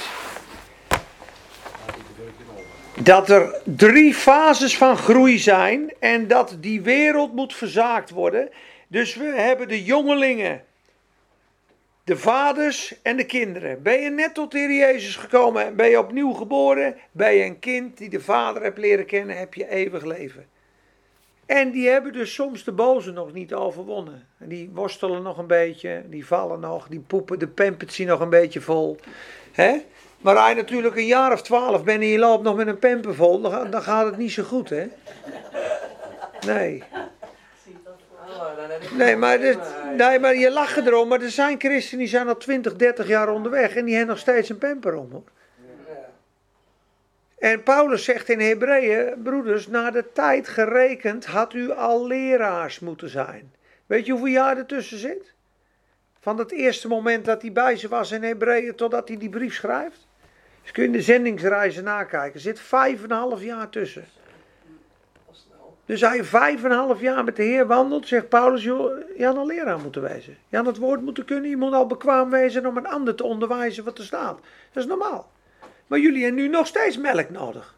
[3.00, 8.50] dat er drie fases van groei zijn en dat die wereld moet verzaakt worden.
[8.88, 10.64] Dus we hebben de jongelingen,
[12.04, 13.82] de vaders en de kinderen.
[13.82, 17.58] Ben je net tot de Heer Jezus gekomen, ben je opnieuw geboren, ben je een
[17.58, 20.46] kind die de vader hebt leren kennen, heb je eeuwig leven.
[21.46, 24.26] En die hebben dus soms de boze nog niet overwonnen.
[24.38, 28.30] En die worstelen nog een beetje, die vallen nog, die poepen de pempetsie nog een
[28.30, 28.96] beetje vol.
[29.52, 29.78] Hè?
[30.22, 33.14] Maar je natuurlijk een jaar of twaalf bent en je loopt nog met een pamper
[33.14, 34.86] vol, dan, ga- dan gaat het niet zo goed, hè?
[36.46, 36.82] Nee.
[38.96, 39.58] Nee maar, dit,
[40.20, 43.74] maar je lacht erom, maar er zijn christenen die zijn al 20, 30 jaar onderweg
[43.74, 45.24] en die hebben nog steeds een pamper om.
[47.38, 53.08] En Paulus zegt in Hebreeën, broeders, naar de tijd gerekend had u al leraars moeten
[53.08, 53.52] zijn.
[53.86, 55.32] Weet je hoeveel jaar ertussen zit?
[56.20, 59.54] Van het eerste moment dat hij bij ze was in Hebreeën totdat hij die brief
[59.54, 60.06] schrijft.
[60.62, 62.34] Dus kun je de zendingsreizen nakijken.
[62.34, 64.04] Er zit vijf en een half jaar tussen.
[65.84, 69.24] Dus hij vijf en een half jaar met de Heer wandelt, zegt Paulus, joh, je
[69.24, 70.36] had een leraar moeten wezen.
[70.48, 73.24] Je had het woord moeten kunnen, je moet al bekwaam wezen om een ander te
[73.24, 74.38] onderwijzen wat er staat.
[74.72, 75.30] Dat is normaal.
[75.86, 77.76] Maar jullie hebben nu nog steeds melk nodig.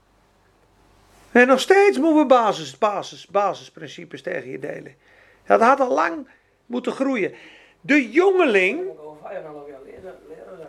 [1.33, 4.94] En nog steeds moeten we basis, basis, basisprincipes tegen je delen.
[5.47, 6.29] Dat had al lang
[6.66, 7.35] moeten groeien.
[7.81, 10.68] De jongeling, over vijf en een half jaar leraar, leraar zijn.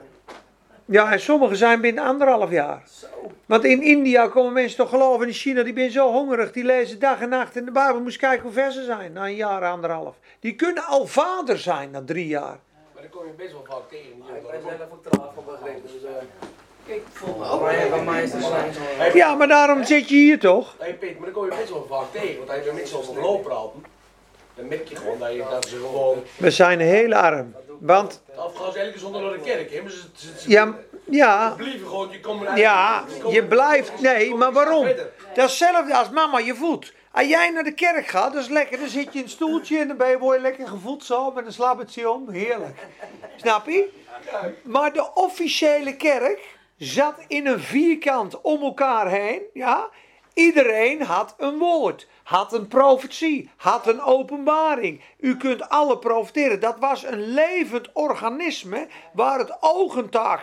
[0.85, 2.83] Ja en sommigen zijn binnen anderhalf jaar.
[2.87, 3.07] Zo.
[3.45, 6.99] Want in India komen mensen toch geloven, in China, die zijn zo hongerig, die lezen
[6.99, 8.01] dag en nacht in de Bijbel.
[8.01, 10.15] Moest kijken hoe ver ze zijn, na een jaar, anderhalf.
[10.39, 12.59] Die kunnen al vader zijn na drie jaar.
[12.93, 14.23] Maar dan kom je best wel vaak tegen.
[14.27, 15.81] Ja, ik ben zelf ook traag van begrepen.
[15.81, 16.11] Dus, eh
[16.87, 19.17] kijk, volgens mij bij mij is het zijn zo.
[19.17, 20.75] Ja, maar daarom zit je hier toch?
[20.79, 22.45] Hey Piet, maar dan kom je best wel vaak tegen.
[22.45, 23.83] Want je met mensen over geloof praten,
[24.55, 26.23] dan merk je gewoon dat, je, dat ze gewoon...
[26.37, 27.55] We zijn heel arm.
[27.79, 28.21] Want,
[28.73, 29.81] ze elke zondag naar de kerk, hè?
[29.81, 30.75] Maar ze, ze, ze, ja,
[31.09, 34.85] ja, gewoon, je komt ja, je blijft, nee, maar waarom?
[34.85, 35.11] verder.
[35.33, 36.91] Dat is hetzelfde als mama je voelt.
[37.11, 38.79] Als jij naar de kerk gaat, dat is lekker.
[38.79, 41.31] Dan zit je in een stoeltje en dan ben je, word je lekker gevoed zo
[41.31, 42.29] met een slabbertje om.
[42.29, 42.87] Heerlijk.
[43.35, 43.89] Snap je?
[44.63, 49.41] Maar de officiële kerk zat in een vierkant om elkaar heen.
[49.53, 49.89] Ja?
[50.33, 55.01] Iedereen had een woord, had een profetie, had een openbaring.
[55.19, 56.59] U kunt alle profiteren.
[56.59, 59.93] Dat was een levend organisme waar het oog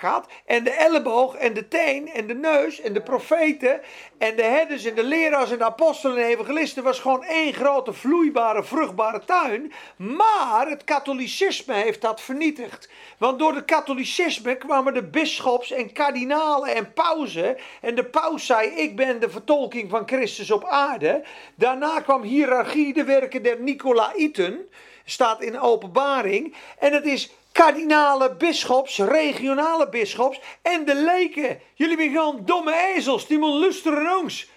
[0.01, 0.27] had.
[0.47, 3.81] En de elleboog en de teen en de neus en de profeten
[4.19, 7.93] en de herders en de leraars en de apostelen en evangelisten was gewoon één grote
[7.93, 9.73] vloeibare, vruchtbare tuin.
[9.97, 12.89] Maar het katholicisme heeft dat vernietigd.
[13.19, 17.57] Want door het katholicisme kwamen de bisschops en kardinalen en pausen.
[17.81, 21.25] En de paus zei: Ik ben de vertolking van Christus op aarde.
[21.73, 24.69] Daarna kwam hiërarchie, de werken der Nicolaïten.
[25.05, 26.55] Staat in openbaring.
[26.79, 31.61] En het is kardinalen, bisschops, regionale bisschops en de leken.
[31.75, 34.49] Jullie zijn gewoon domme ezels, die moeten lusteren ons.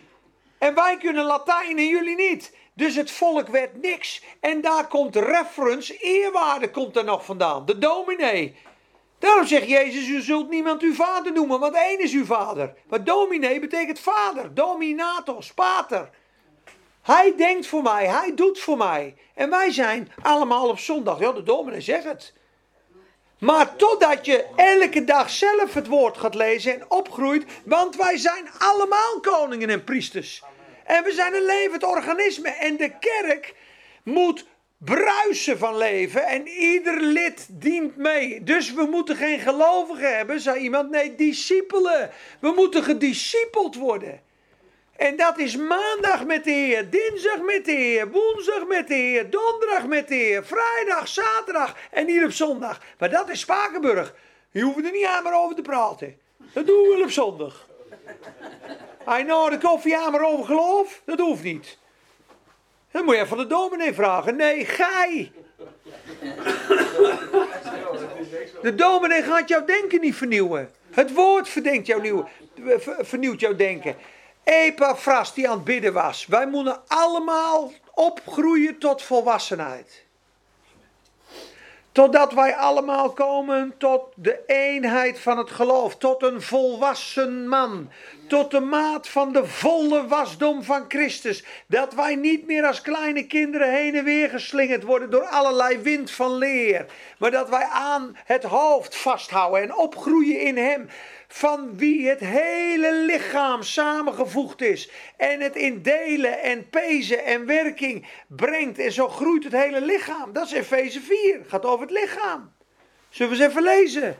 [0.57, 2.55] En wij kunnen Latijn en jullie niet.
[2.73, 4.23] Dus het volk werd niks.
[4.39, 7.65] En daar komt reference, eerwaarde komt er nog vandaan.
[7.65, 8.55] De dominee.
[9.19, 12.73] Daarom zegt Jezus, u zult niemand uw vader noemen, want één is uw vader.
[12.89, 16.09] Maar dominee betekent vader, dominatos, pater.
[17.05, 19.15] Hij denkt voor mij, hij doet voor mij.
[19.33, 22.33] En wij zijn allemaal op zondag, ja de dominee zegt het.
[23.39, 28.49] Maar totdat je elke dag zelf het woord gaat lezen en opgroeit, want wij zijn
[28.57, 30.43] allemaal koningen en priesters.
[30.85, 32.49] En we zijn een levend organisme.
[32.49, 33.55] En de kerk
[34.03, 34.45] moet
[34.77, 38.43] bruisen van leven en ieder lid dient mee.
[38.43, 40.89] Dus we moeten geen gelovigen hebben, zei iemand.
[40.89, 42.11] Nee, discipelen.
[42.39, 44.24] We moeten gediscipeld worden.
[44.95, 49.29] En dat is maandag met de Heer, dinsdag met de Heer, woensdag met de Heer,
[49.29, 52.81] donderdag met de Heer, vrijdag, zaterdag en hier op zondag.
[52.97, 54.13] Maar dat is Spakenburg.
[54.51, 56.19] Je hoeft er niet aan meer over te praten.
[56.53, 57.67] Dat doen we op zondag.
[59.05, 61.77] Hij nou de koffie aan maar over geloof, dat hoeft niet.
[62.91, 64.35] Dan moet je even de dominee vragen.
[64.35, 65.31] Nee, gij.
[68.61, 70.69] De dominee gaat jouw denken niet vernieuwen.
[70.91, 71.49] Het woord
[71.83, 72.27] jouw nieuw,
[72.65, 73.95] ver- vernieuwt jouw denken.
[74.45, 76.25] Epaphras die aan het bidden was.
[76.25, 80.05] Wij moeten allemaal opgroeien tot volwassenheid.
[81.91, 85.97] Totdat wij allemaal komen tot de eenheid van het geloof.
[85.97, 87.89] Tot een volwassen man.
[88.27, 91.43] Tot de maat van de volle wasdom van Christus.
[91.67, 96.11] Dat wij niet meer als kleine kinderen heen en weer geslingerd worden door allerlei wind
[96.11, 96.85] van leer.
[97.17, 100.89] Maar dat wij aan het hoofd vasthouden en opgroeien in Hem.
[101.35, 104.89] Van wie het hele lichaam samengevoegd is.
[105.17, 108.79] En het in delen en pezen en werking brengt.
[108.79, 110.33] En zo groeit het hele lichaam.
[110.33, 111.37] Dat is Efeze 4.
[111.37, 112.53] Het gaat over het lichaam.
[113.09, 114.17] Zullen we eens even lezen?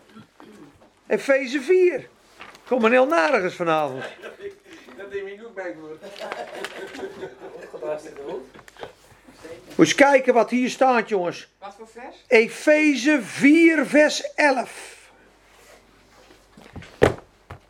[1.08, 2.08] Efeze 4.
[2.68, 4.04] Kom maar heel narigers vanavond.
[4.98, 5.98] Dat neem ik ook bij voor.
[9.66, 11.48] Moet eens kijken wat hier staat, jongens.
[11.60, 12.24] Wat voor vers?
[12.28, 14.96] Efeze 4, vers 11.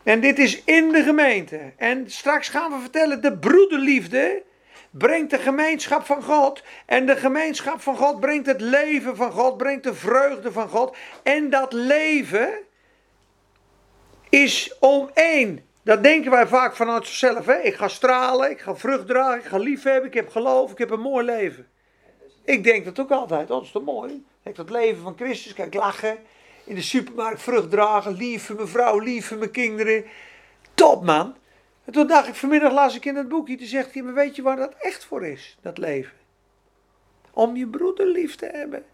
[0.05, 1.73] En dit is in de gemeente.
[1.77, 4.43] En straks gaan we vertellen, de broederliefde
[4.91, 6.63] brengt de gemeenschap van God.
[6.85, 10.95] En de gemeenschap van God brengt het leven van God, brengt de vreugde van God.
[11.23, 12.49] En dat leven
[14.29, 15.65] is om één.
[15.83, 17.45] Dat denken wij vaak vanuit onszelf.
[17.45, 17.57] Hè?
[17.61, 20.89] Ik ga stralen, ik ga vrucht dragen, ik ga liefhebben, ik heb geloof, ik heb
[20.89, 21.67] een mooi leven.
[22.43, 23.41] Ik denk dat ook altijd.
[23.41, 24.25] Oh, dat is toch mooi?
[24.43, 26.17] Ik dat leven van Christus, kijk lachen.
[26.65, 30.05] In de supermarkt vrucht dragen, lief voor mijn vrouw, lief voor mijn kinderen.
[30.73, 31.35] Top man.
[31.85, 34.35] En toen dacht ik, vanmiddag las ik in het boekje, toen zegt hij, maar weet
[34.35, 36.13] je waar dat echt voor is, dat leven?
[37.33, 38.85] Om je broeder lief te hebben.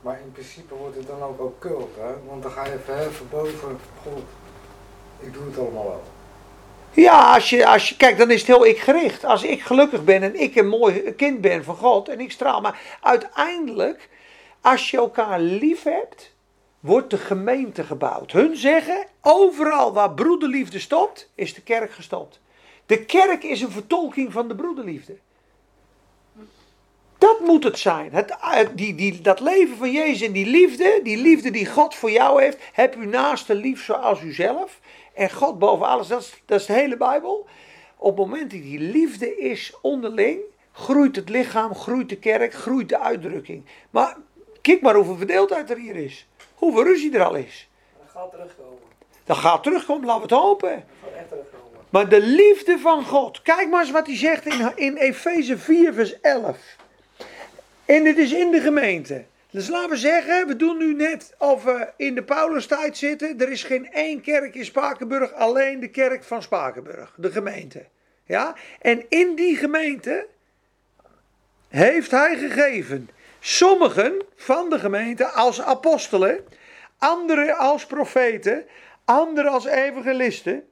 [0.00, 2.12] Maar in principe wordt het dan ook ook cult, hè?
[2.26, 4.22] Want dan ga je verheffen boven, god,
[5.20, 6.02] ik doe het allemaal wel.
[6.92, 9.24] Ja, als je, als je, kijk, dan is het heel ik gericht.
[9.24, 12.60] Als ik gelukkig ben en ik een mooi kind ben van God en ik straal.
[12.60, 14.08] Maar uiteindelijk,
[14.60, 16.34] als je elkaar lief hebt,
[16.80, 18.32] wordt de gemeente gebouwd.
[18.32, 22.40] Hun zeggen, overal waar broederliefde stopt, is de kerk gestopt.
[22.86, 25.16] De kerk is een vertolking van de broederliefde.
[27.18, 28.12] Dat moet het zijn.
[28.12, 28.36] Het,
[28.74, 32.42] die, die, dat leven van Jezus en die liefde, die liefde die God voor jou
[32.42, 34.80] heeft, heb u naaste lief zoals u zelf.
[35.14, 37.46] En God boven alles, dat is, dat is de hele Bijbel.
[37.96, 40.40] Op het moment dat die liefde is onderling,
[40.72, 43.64] groeit het lichaam, groeit de kerk, groeit de uitdrukking.
[43.90, 44.16] Maar
[44.60, 46.28] kijk maar hoeveel verdeeldheid er hier is.
[46.54, 47.68] Hoeveel ruzie er al is.
[47.98, 48.78] Dat gaat terugkomen.
[49.24, 50.70] Dat gaat terugkomen, laten we het hopen.
[50.70, 51.60] Dat gaat echt terugkomen.
[51.90, 53.42] Maar de liefde van God.
[53.42, 56.56] Kijk maar eens wat hij zegt in, in Efeze 4, vers 11.
[57.84, 59.24] En het is in de gemeente.
[59.50, 63.40] Dus laten we zeggen, we doen nu net of we in de Paulustijd zitten.
[63.40, 67.84] Er is geen één kerk in Spakenburg, alleen de kerk van Spakenburg, de gemeente.
[68.24, 68.54] Ja?
[68.80, 70.26] En in die gemeente
[71.68, 76.44] heeft hij gegeven sommigen van de gemeente als apostelen,
[76.98, 78.64] anderen als profeten,
[79.04, 80.64] anderen als evangelisten,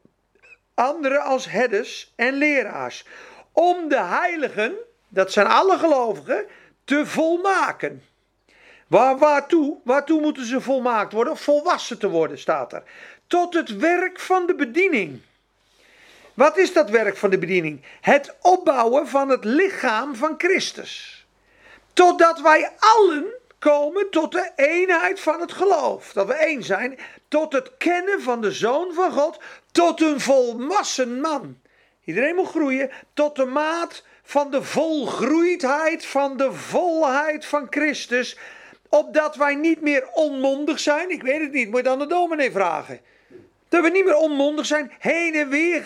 [0.75, 3.05] anderen als herders en leraars.
[3.53, 4.75] Om de heiligen,
[5.09, 6.47] dat zijn alle gelovigen,
[6.85, 8.03] te volmaken.
[8.87, 9.77] Waar, waartoe?
[9.85, 11.37] Waartoe moeten ze volmaakt worden?
[11.37, 12.83] Volwassen te worden, staat er.
[13.27, 15.21] Tot het werk van de bediening.
[16.35, 17.83] Wat is dat werk van de bediening?
[18.01, 21.18] Het opbouwen van het lichaam van Christus.
[21.99, 23.25] Totdat wij allen
[23.59, 26.13] komen tot de eenheid van het geloof.
[26.13, 26.99] Dat we één zijn.
[27.29, 29.39] Tot het kennen van de Zoon van God.
[29.73, 31.59] Tot een volwassen man.
[32.05, 32.91] Iedereen moet groeien.
[33.15, 38.39] Tot de maat van de volgroeidheid van de volheid van Christus.
[38.89, 41.11] Opdat wij niet meer onmondig zijn.
[41.11, 43.01] Ik weet het niet, moet je dan de dominee vragen.
[43.69, 45.83] Dat we niet meer onmondig zijn, heen en weer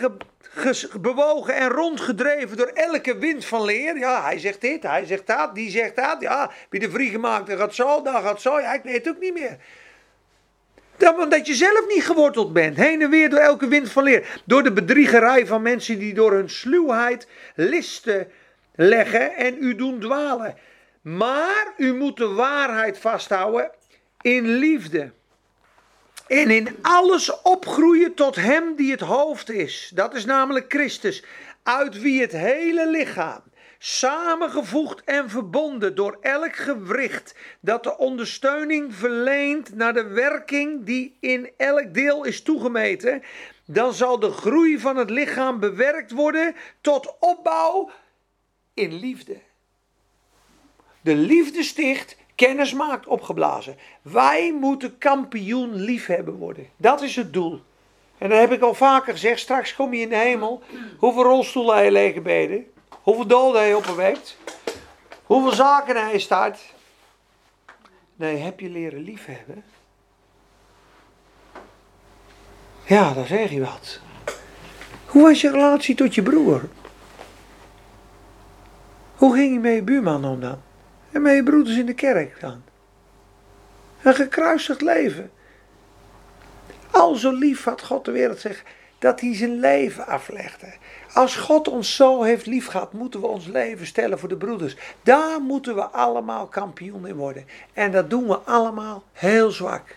[1.01, 3.99] bewogen en rondgedreven door elke wind van leer.
[3.99, 6.17] Ja, hij zegt dit, hij zegt dat, die zegt dat.
[6.21, 8.61] Ja, wie de vrije gemaakt, dat gaat zo, dat gaat zo.
[8.61, 9.57] Ja, ik weet het ook niet meer.
[10.97, 12.77] Dat, omdat je zelf niet geworteld bent.
[12.77, 14.41] Heen en weer door elke wind van leer.
[14.45, 18.31] Door de bedriegerij van mensen die door hun sluwheid listen
[18.75, 20.57] leggen en u doen dwalen.
[21.03, 23.71] Maar u moet de waarheid vasthouden
[24.21, 25.13] in liefde.
[26.33, 29.91] En in alles opgroeien tot Hem die het hoofd is.
[29.95, 31.25] Dat is namelijk Christus.
[31.63, 33.43] Uit wie het hele lichaam,
[33.79, 41.51] samengevoegd en verbonden door elk gewricht, dat de ondersteuning verleent naar de werking die in
[41.57, 43.23] elk deel is toegemeten,
[43.65, 47.91] dan zal de groei van het lichaam bewerkt worden tot opbouw
[48.75, 49.37] in liefde.
[51.01, 53.77] De liefde sticht, kennis maakt, opgeblazen.
[54.03, 56.69] Wij moeten kampioen liefhebben worden.
[56.77, 57.61] Dat is het doel.
[58.19, 59.41] En dat heb ik al vaker gezegd.
[59.41, 60.63] Straks kom je in de hemel.
[60.99, 62.67] Hoeveel rolstoelen hij leeggebeden.
[63.03, 64.37] Hoeveel doden hij opgewekt.
[65.23, 66.59] Hoeveel zaken hij start.
[68.17, 69.65] Nee, heb je leren liefhebben?
[72.85, 74.01] Ja, dan zeg je wat.
[75.07, 76.69] Hoe was je relatie tot je broer?
[79.17, 80.59] Hoe ging je met je buurman om dan?
[81.13, 82.63] En met je broeders in de kerk dan?
[84.03, 85.31] Een gekruisigd leven.
[86.91, 88.67] Al zo lief had God de wereld zeggen
[88.99, 90.67] dat hij zijn leven aflegde.
[91.13, 94.77] Als God ons zo heeft lief gehad, moeten we ons leven stellen voor de broeders.
[95.03, 97.47] Daar moeten we allemaal kampioen in worden.
[97.73, 99.97] En dat doen we allemaal heel zwak.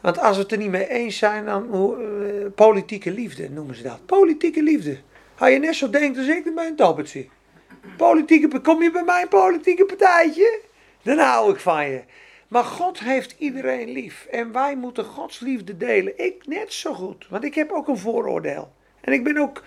[0.00, 3.82] Want als we het er niet mee eens zijn, dan uh, politieke liefde noemen ze
[3.82, 4.06] dat.
[4.06, 4.98] Politieke liefde.
[5.38, 7.26] Als je net zo denkt als ik, dan ben een dobbeltje.
[7.96, 10.60] Politieke, kom je bij mij een politieke partijtje?
[11.02, 12.02] Dan hou ik van je.
[12.48, 14.26] Maar God heeft iedereen lief.
[14.30, 16.18] En wij moeten Gods liefde delen.
[16.18, 17.26] Ik net zo goed.
[17.28, 18.72] Want ik heb ook een vooroordeel.
[19.00, 19.62] En ik ben ook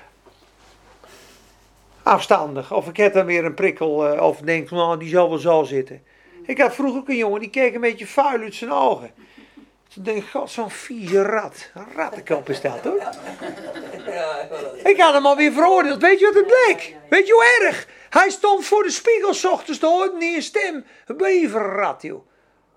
[2.03, 2.73] afstandig.
[2.73, 4.13] Of ik heb dan weer een prikkel.
[4.13, 6.03] Uh, of denk, nou, die zal wel zo zitten.
[6.43, 9.11] Ik had vroeger ook een jongen die keek een beetje vuil uit zijn ogen.
[9.93, 11.69] Toen ik, god, zo'n vieze rat.
[11.73, 13.09] Een rattenkop is dat, hoor.
[14.83, 16.01] Ik had hem alweer veroordeeld.
[16.01, 16.95] Weet je wat het bleek?
[17.09, 17.87] Weet je hoe erg?
[18.09, 20.85] Hij stond voor de spiegel s ochtends, te hoorde niet een stem.
[21.05, 22.27] Een beverrat, joh.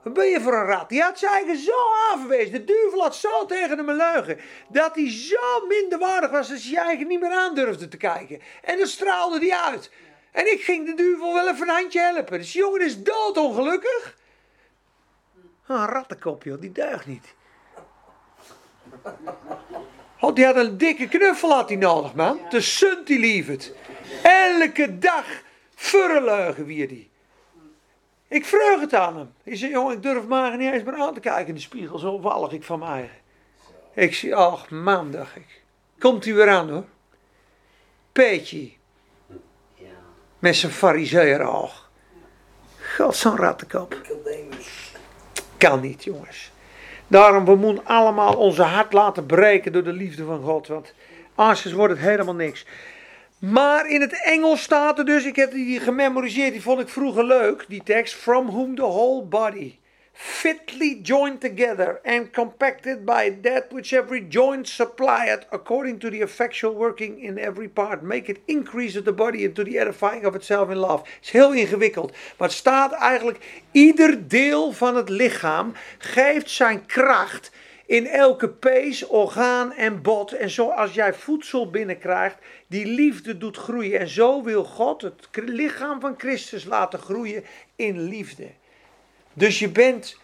[0.03, 0.89] Wat ben je voor een rat?
[0.89, 1.73] Die had zijn eigen zo
[2.11, 2.53] aanverwezen.
[2.53, 4.41] De duivel had zo tegen hem leugen.
[4.69, 8.41] Dat hij zo minderwaardig was dat hij je eigen niet meer aandurfde te kijken.
[8.63, 9.91] En dan straalde hij uit.
[10.33, 12.39] En ik ging de duivel wel even een handje helpen.
[12.39, 14.17] Dus die jongen is doodongelukkig.
[15.73, 16.61] Een rattenkop, joh.
[16.61, 17.35] Die deugt niet.
[20.21, 22.41] Oh, die had een dikke knuffel had hij nodig, man.
[22.51, 23.75] De sunt die liefhet.
[24.23, 25.27] Elke dag
[25.75, 27.11] verleugen wie die.
[28.29, 29.33] Ik vreug het aan hem.
[29.43, 31.99] Ik zei, jongen, ik durf maar niet eens meer aan te kijken in de spiegel.
[31.99, 33.17] Zo wallig ik van mijn eigen.
[33.95, 35.63] Ik zie, ach man, dacht ik.
[35.99, 36.85] Komt hij weer aan hoor.
[38.13, 38.73] Peetje.
[40.39, 41.91] Met zijn fariseer oog.
[42.97, 44.01] God, zo'n rattenkop.
[45.69, 46.51] Kan niet, jongens.
[47.07, 50.67] Daarom, we moeten allemaal onze hart laten breken door de liefde van God.
[50.67, 50.95] Want
[51.35, 52.67] anders wordt het helemaal niks.
[53.39, 57.25] Maar in het Engels staat er dus, ik heb die gememoriseerd, die vond ik vroeger
[57.25, 58.15] leuk, die tekst.
[58.15, 59.79] From whom the whole body,
[60.13, 66.75] fitly joined together and compacted by that which every joint supplieth, according to the effectual
[66.75, 70.71] working in every part, make it increase of the body into the edifying of itself
[70.71, 71.03] in love.
[71.23, 77.51] Is heel ingewikkeld, maar staat eigenlijk, ieder deel van het lichaam geeft zijn kracht
[77.87, 80.33] in elke pees, orgaan en bot.
[80.33, 82.37] En zoals jij voedsel binnenkrijgt,
[82.67, 84.01] die liefde doet groeien.
[84.01, 87.45] En zo wil God het lichaam van Christus laten groeien
[87.77, 88.51] in liefde.
[89.33, 90.19] Dus je bent,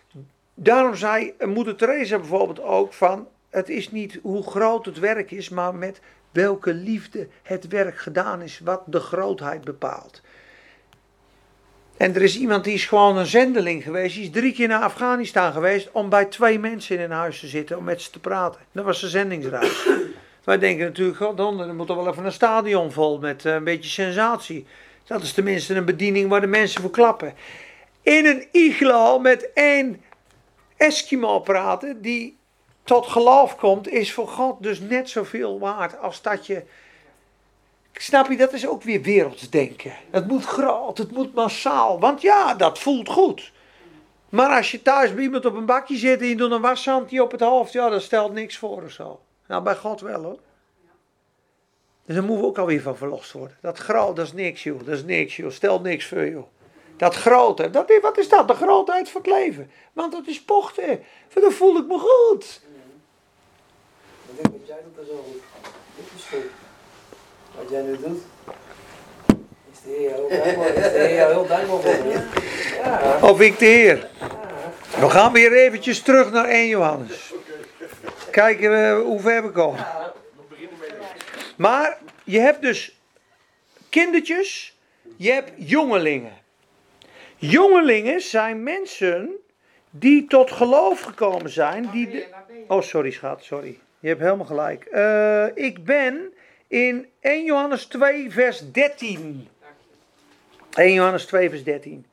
[0.55, 5.49] daarom zei moeder Teresa bijvoorbeeld ook van, het is niet hoe groot het werk is,
[5.49, 6.01] maar met
[6.31, 10.23] welke liefde het werk gedaan is, wat de grootheid bepaalt.
[11.97, 14.15] En er is iemand die is gewoon een zendeling geweest.
[14.15, 17.47] Die is drie keer naar Afghanistan geweest om bij twee mensen in een huis te
[17.47, 18.61] zitten om met ze te praten.
[18.73, 19.87] Dat was de zendingsreis.
[20.45, 23.55] Wij denken natuurlijk, god, dan er moet toch wel even een stadion vol met eh,
[23.55, 24.67] een beetje sensatie.
[25.05, 27.35] Dat is tenminste een bediening waar de mensen voor klappen.
[28.09, 30.03] In een iglo met één
[30.77, 32.39] Eskimo praten die
[32.85, 36.63] tot geloof komt, is voor God dus net zoveel waard als dat je
[37.93, 39.93] Snap je, dat is ook weer wereldsdenken.
[40.11, 42.01] Het moet groot, het moet massaal.
[42.01, 43.53] Want ja, dat voelt goed.
[44.29, 47.23] Maar als je thuis bij iemand op een bakje zit en je doet een washandje
[47.23, 49.21] op het hoofd, ja, dat stelt niks voor of zo.
[49.47, 50.39] Nou, bij God wel hoor.
[52.05, 53.57] Dus daar moeten we ook alweer van verlost worden.
[53.61, 56.47] Dat groot, dat is niks joh, dat is niks joh, stelt niks voor joh.
[56.99, 58.49] Dat grote, dat wat is dat?
[58.49, 59.71] De grootheid van het leven.
[59.93, 61.05] Want dat is pochten.
[61.41, 62.61] Dan voel ik me goed.
[64.31, 66.43] Ik denk dat jij dat zo goed.
[67.57, 68.23] Wat jij nu doet.
[69.73, 70.75] Is de Heer heel dankbaar.
[70.75, 72.07] Is de Heer heel dankbaar voor.
[72.85, 73.19] Ja.
[73.23, 74.09] Of ik de Heer.
[75.01, 77.33] We gaan weer eventjes terug naar 1 Johannes.
[78.31, 79.87] Kijken we hoe ver we komen.
[81.57, 82.99] Maar je hebt dus
[83.89, 84.77] kindertjes,
[85.17, 86.47] je hebt jongelingen.
[87.39, 89.31] Jongelingen zijn mensen
[89.91, 91.91] die tot geloof gekomen zijn.
[91.91, 92.27] Die de...
[92.69, 93.79] Oh, sorry schat, sorry.
[94.01, 94.85] Je hebt helemaal gelijk.
[94.85, 96.33] Eh, ik ben
[96.67, 99.49] in 1 Johannes 2, vers 13.
[100.75, 102.07] 1 Johannes 2, vers 13.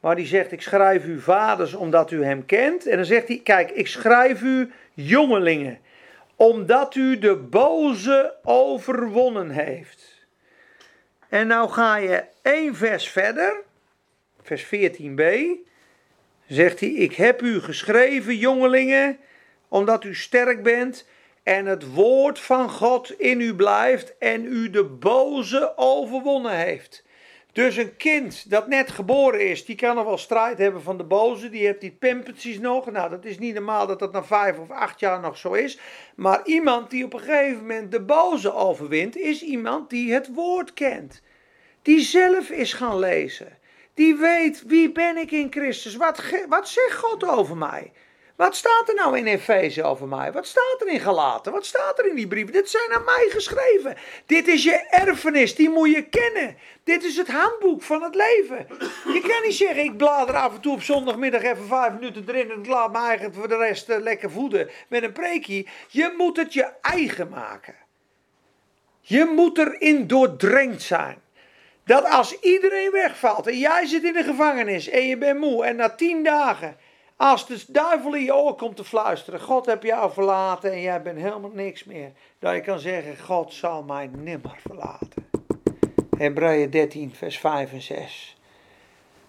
[0.00, 2.86] Maar die zegt, ik schrijf u vaders omdat u hem kent.
[2.86, 5.78] En dan zegt hij, kijk, ik schrijf u jongelingen.
[6.36, 10.26] Omdat u de boze overwonnen heeft.
[11.28, 13.68] En nou ga je één vers verder.
[14.50, 15.22] Vers 14b.
[16.46, 19.18] Zegt hij, ik heb u geschreven jongelingen.
[19.68, 21.06] Omdat u sterk bent.
[21.42, 24.18] En het woord van God in u blijft.
[24.18, 27.04] En u de boze overwonnen heeft.
[27.52, 31.04] Dus een kind dat net geboren is, die kan nog wel strijd hebben van de
[31.04, 31.50] boze.
[31.50, 32.90] Die heeft die pimpertjes nog.
[32.90, 35.78] Nou, dat is niet normaal dat dat na vijf of acht jaar nog zo is.
[36.16, 40.72] Maar iemand die op een gegeven moment de boze overwint, is iemand die het woord
[40.72, 41.22] kent.
[41.82, 43.58] Die zelf is gaan lezen.
[44.00, 45.96] Die weet, wie ben ik in Christus?
[45.96, 47.92] Wat, wat zegt God over mij?
[48.36, 50.32] Wat staat er nou in Efeze over mij?
[50.32, 51.52] Wat staat er in Galaten?
[51.52, 52.52] Wat staat er in die brieven?
[52.52, 53.96] Dit zijn aan mij geschreven.
[54.26, 56.56] Dit is je erfenis, die moet je kennen.
[56.84, 58.66] Dit is het handboek van het leven.
[59.12, 62.50] Je kan niet zeggen, ik blader af en toe op zondagmiddag even vijf minuten erin
[62.50, 65.68] en ik laat me eigen voor de rest eh, lekker voeden met een preekie.
[65.88, 67.76] Je moet het je eigen maken.
[69.00, 71.22] Je moet erin doordrenkt zijn.
[71.90, 75.76] Dat als iedereen wegvalt en jij zit in de gevangenis en je bent moe en
[75.76, 76.76] na tien dagen
[77.16, 81.02] als de duivel in je oor komt te fluisteren, God heb jou verlaten en jij
[81.02, 82.12] bent helemaal niks meer.
[82.38, 85.28] Dat je kan zeggen, God zal mij nimmer verlaten.
[86.16, 88.36] Hebreeën 13, vers 5 en 6.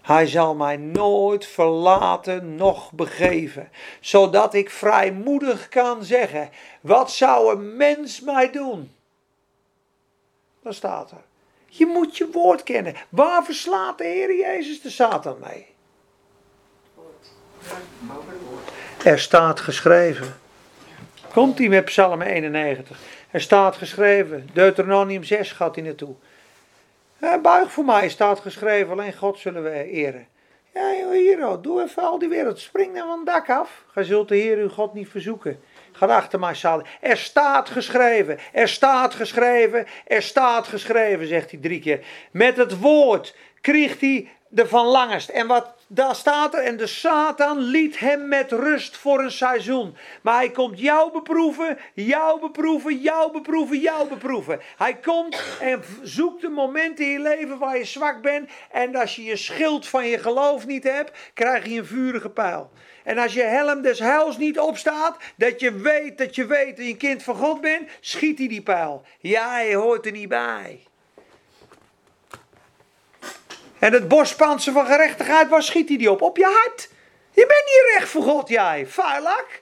[0.01, 3.69] Hij zal mij nooit verlaten, noch begeven.
[3.99, 6.49] Zodat ik vrijmoedig kan zeggen,
[6.81, 8.91] wat zou een mens mij doen?
[10.63, 11.29] Dat staat er.
[11.73, 12.95] Je moet je woord kennen.
[13.09, 15.67] Waar verslaat de Heer Jezus de Satan mee?
[19.03, 20.39] Er staat geschreven.
[21.33, 22.99] Komt hij met Psalm 91.
[23.31, 24.49] Er staat geschreven.
[24.53, 26.15] Deuteronomium 6 gaat hij naartoe.
[27.17, 28.91] Ja, buig voor mij staat geschreven.
[28.91, 30.27] Alleen God zullen we eren.
[30.73, 30.93] Ja,
[31.47, 32.59] oh, doe even al die wereld.
[32.59, 33.83] Spring dan van het dak af.
[33.91, 35.59] Gij zult de Heer uw God niet verzoeken.
[36.01, 36.85] Ga achter mij staan.
[36.99, 38.39] Er staat geschreven.
[38.51, 39.85] Er staat geschreven.
[40.07, 41.99] Er staat geschreven, zegt hij drie keer.
[42.31, 45.29] Met het woord kreeg hij de van langest.
[45.29, 49.95] En wat daar staat er, en de Satan liet hem met rust voor een seizoen.
[50.21, 54.59] Maar hij komt jou beproeven, jou beproeven, jou beproeven, jou beproeven.
[54.77, 58.49] Hij komt en zoekt de momenten in je leven waar je zwak bent.
[58.71, 62.71] En als je je schild van je geloof niet hebt, krijg je een vurige pijl.
[63.03, 66.85] En als je helm des huils niet opstaat, dat je weet dat je weet dat
[66.85, 69.05] je een kind van God bent, schiet hij die pijl.
[69.19, 70.90] Jij hoort er niet bij.
[73.81, 76.21] En het borstpansen van gerechtigheid, waar schiet hij die op?
[76.21, 76.89] Op je hart.
[77.31, 78.87] Je bent niet recht voor God, jij.
[78.87, 79.61] Vuilak.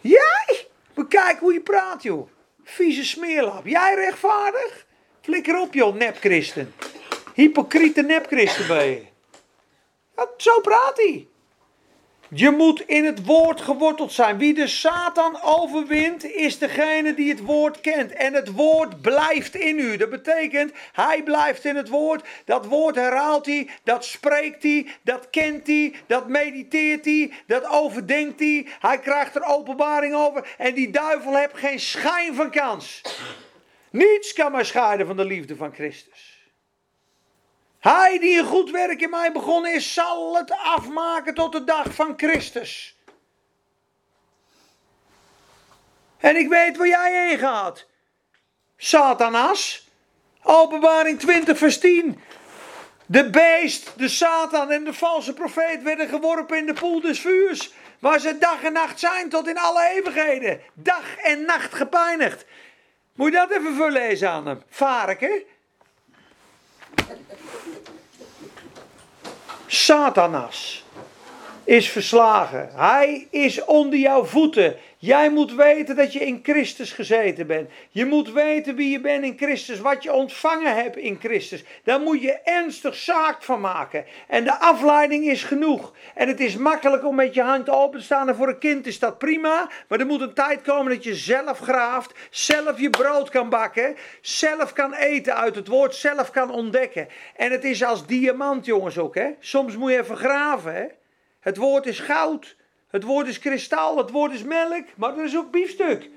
[0.00, 0.66] Jij?
[0.94, 2.28] Bekijk hoe je praat, joh.
[2.64, 3.66] Vieze smeerlap.
[3.66, 4.86] Jij rechtvaardig?
[5.20, 6.74] Flikker op, joh, nepchristen.
[7.34, 9.06] Hypocriete nepchristen ben je.
[10.36, 11.28] Zo praat hij.
[12.30, 14.38] Je moet in het woord geworteld zijn.
[14.38, 18.12] Wie de Satan overwint, is degene die het woord kent.
[18.12, 19.96] En het woord blijft in u.
[19.96, 22.26] Dat betekent, hij blijft in het woord.
[22.44, 28.40] Dat woord herhaalt hij, dat spreekt hij, dat kent hij, dat mediteert hij, dat overdenkt
[28.40, 28.66] hij.
[28.80, 30.54] Hij krijgt er openbaring over.
[30.58, 33.02] En die duivel heeft geen schijn van kans.
[33.90, 36.27] Niets kan mij scheiden van de liefde van Christus.
[37.78, 41.94] Hij die een goed werk in mij begonnen is, zal het afmaken tot de dag
[41.94, 42.96] van Christus.
[46.18, 47.86] En ik weet waar jij heen gaat.
[48.76, 49.88] Satanas.
[50.42, 52.20] Openbaring 20 vers 10.
[53.06, 57.72] De beest, de Satan en de valse profeet werden geworpen in de poel des vuurs.
[57.98, 60.60] Waar ze dag en nacht zijn tot in alle eeuwigheden.
[60.74, 62.44] Dag en nacht gepijnigd.
[63.14, 64.62] Moet je dat even voorlezen aan hem.
[64.68, 65.42] Varken.
[69.68, 70.82] Satanas
[71.68, 72.68] is verslagen.
[72.74, 74.76] Hij is onder jouw voeten.
[74.98, 77.70] Jij moet weten dat je in Christus gezeten bent.
[77.90, 81.64] Je moet weten wie je bent in Christus, wat je ontvangen hebt in Christus.
[81.84, 84.04] Daar moet je ernstig zaak van maken.
[84.26, 85.92] En de afleiding is genoeg.
[86.14, 88.28] En het is makkelijk om met je hand te staan.
[88.28, 89.70] En voor een kind is dat prima.
[89.88, 93.96] Maar er moet een tijd komen dat je zelf graaft, zelf je brood kan bakken,
[94.20, 97.08] zelf kan eten uit het woord, zelf kan ontdekken.
[97.36, 99.14] En het is als diamant, jongens ook.
[99.14, 99.28] Hè?
[99.38, 100.74] Soms moet je even graven.
[100.74, 100.86] Hè?
[101.40, 102.56] Het woord is goud.
[102.88, 103.96] Het woord is kristal.
[103.96, 104.84] Het woord is melk.
[104.96, 106.10] Maar er is ook biefstuk.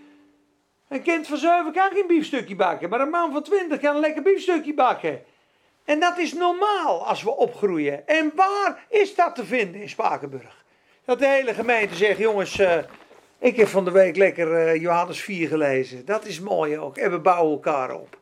[0.87, 2.89] Een kind van zeven kan geen biefstukje bakken.
[2.89, 5.23] Maar een man van twintig kan een lekker biefstukje bakken.
[5.85, 8.07] En dat is normaal als we opgroeien.
[8.07, 10.63] En waar is dat te vinden in Spakenburg?
[11.05, 12.77] Dat de hele gemeente zegt: jongens, uh,
[13.39, 16.05] ik heb van de week lekker uh, Johannes 4 gelezen.
[16.05, 16.97] Dat is mooi ook.
[16.97, 18.19] En we bouwen elkaar op.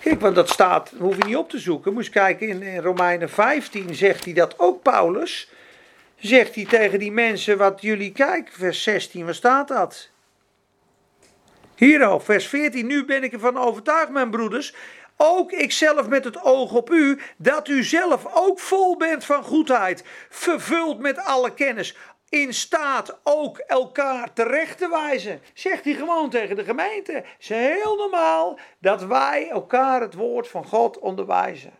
[0.00, 1.92] Kijk, want dat staat, hoef je niet op te zoeken.
[1.92, 5.50] Moest kijken, in, in Romeinen 15 zegt hij dat ook Paulus.
[6.16, 10.10] Zegt hij tegen die mensen, wat jullie, kijk, vers 16, waar staat dat?
[11.74, 14.74] Hier vers 14, nu ben ik ervan overtuigd, mijn broeders,
[15.16, 20.04] ook ikzelf met het oog op u, dat u zelf ook vol bent van goedheid,
[20.28, 21.96] vervuld met alle kennis,
[22.28, 25.40] in staat ook elkaar terecht te wijzen.
[25.54, 27.12] Zegt hij gewoon tegen de gemeente.
[27.12, 31.72] Het is heel normaal dat wij elkaar het woord van God onderwijzen.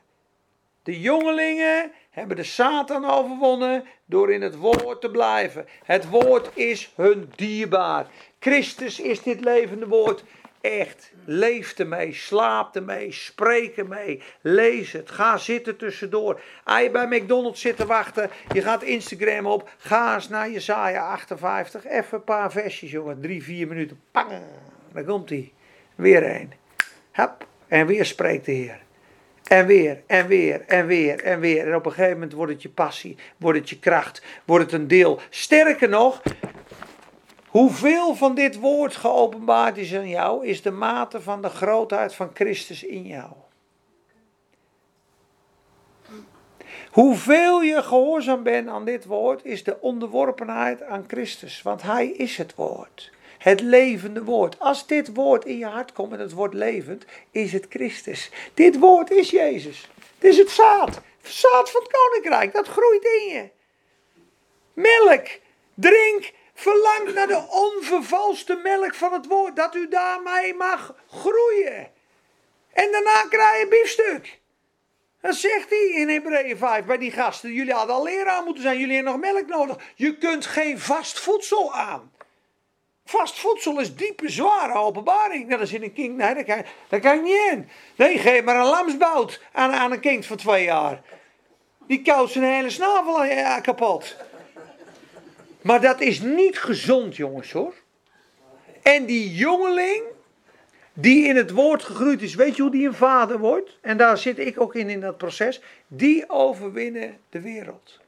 [0.82, 5.66] De jongelingen hebben de Satan overwonnen door in het woord te blijven.
[5.84, 8.06] Het woord is hun dierbaar.
[8.38, 10.24] Christus is dit levende woord.
[10.60, 16.40] Echt, leef ermee, slaap ermee, spreek ermee, lees het, ga zitten tussendoor.
[16.64, 21.10] Als je bij McDonald's zit te wachten, je gaat Instagram op, ga eens naar Jezaja
[21.10, 24.30] 58, even een paar versjes jongen, drie, vier minuten, pang,
[24.92, 25.52] dan komt hij.
[25.94, 26.52] Weer een.
[27.10, 28.80] Hap, en weer spreekt de Heer.
[29.48, 31.66] En weer, en weer, en weer, en weer.
[31.66, 34.80] En op een gegeven moment wordt het je passie, wordt het je kracht, wordt het
[34.80, 35.20] een deel.
[35.30, 36.22] Sterker nog,
[37.48, 42.30] Hoeveel van dit woord geopenbaard is aan jou, is de mate van de grootheid van
[42.34, 43.30] Christus in jou.
[46.90, 51.62] Hoeveel je gehoorzaam bent aan dit woord, is de onderworpenheid aan Christus.
[51.62, 53.10] Want Hij is het woord.
[53.38, 54.58] Het levende woord.
[54.58, 58.30] Als dit woord in je hart komt en het wordt levend, is het Christus.
[58.54, 59.88] Dit woord is Jezus.
[60.14, 61.00] Het is het zaad.
[61.22, 62.52] Zaad van het koninkrijk.
[62.52, 63.48] Dat groeit in je.
[64.72, 65.26] Melk.
[65.74, 71.90] Drink Verlang naar de onvervalste melk van het woord, dat u daarmee mag groeien.
[72.72, 74.40] En daarna krijg je biefstuk.
[75.20, 77.52] Dat zegt hij in Hebreeën 5 bij die gasten.
[77.52, 78.78] Jullie hadden al leraar moeten zijn.
[78.78, 79.76] Jullie hebben nog melk nodig.
[79.94, 82.12] Je kunt geen vast voedsel aan.
[83.04, 85.50] Vast voedsel is diepe, zware openbaring.
[85.50, 86.16] Dat is in een kind.
[86.16, 87.68] Nee, daar kan, kan ik niet in.
[87.96, 91.02] Nee, geef maar een lamsbout aan, aan een kind van twee jaar.
[91.86, 94.16] Die koudt zijn hele snavel ja, kapot.
[95.68, 97.74] Maar dat is niet gezond, jongens hoor.
[98.82, 100.02] En die jongeling,
[100.92, 103.78] die in het woord gegroeid is, weet je hoe die een vader wordt?
[103.80, 105.60] En daar zit ik ook in, in dat proces.
[105.86, 108.00] Die overwinnen de wereld.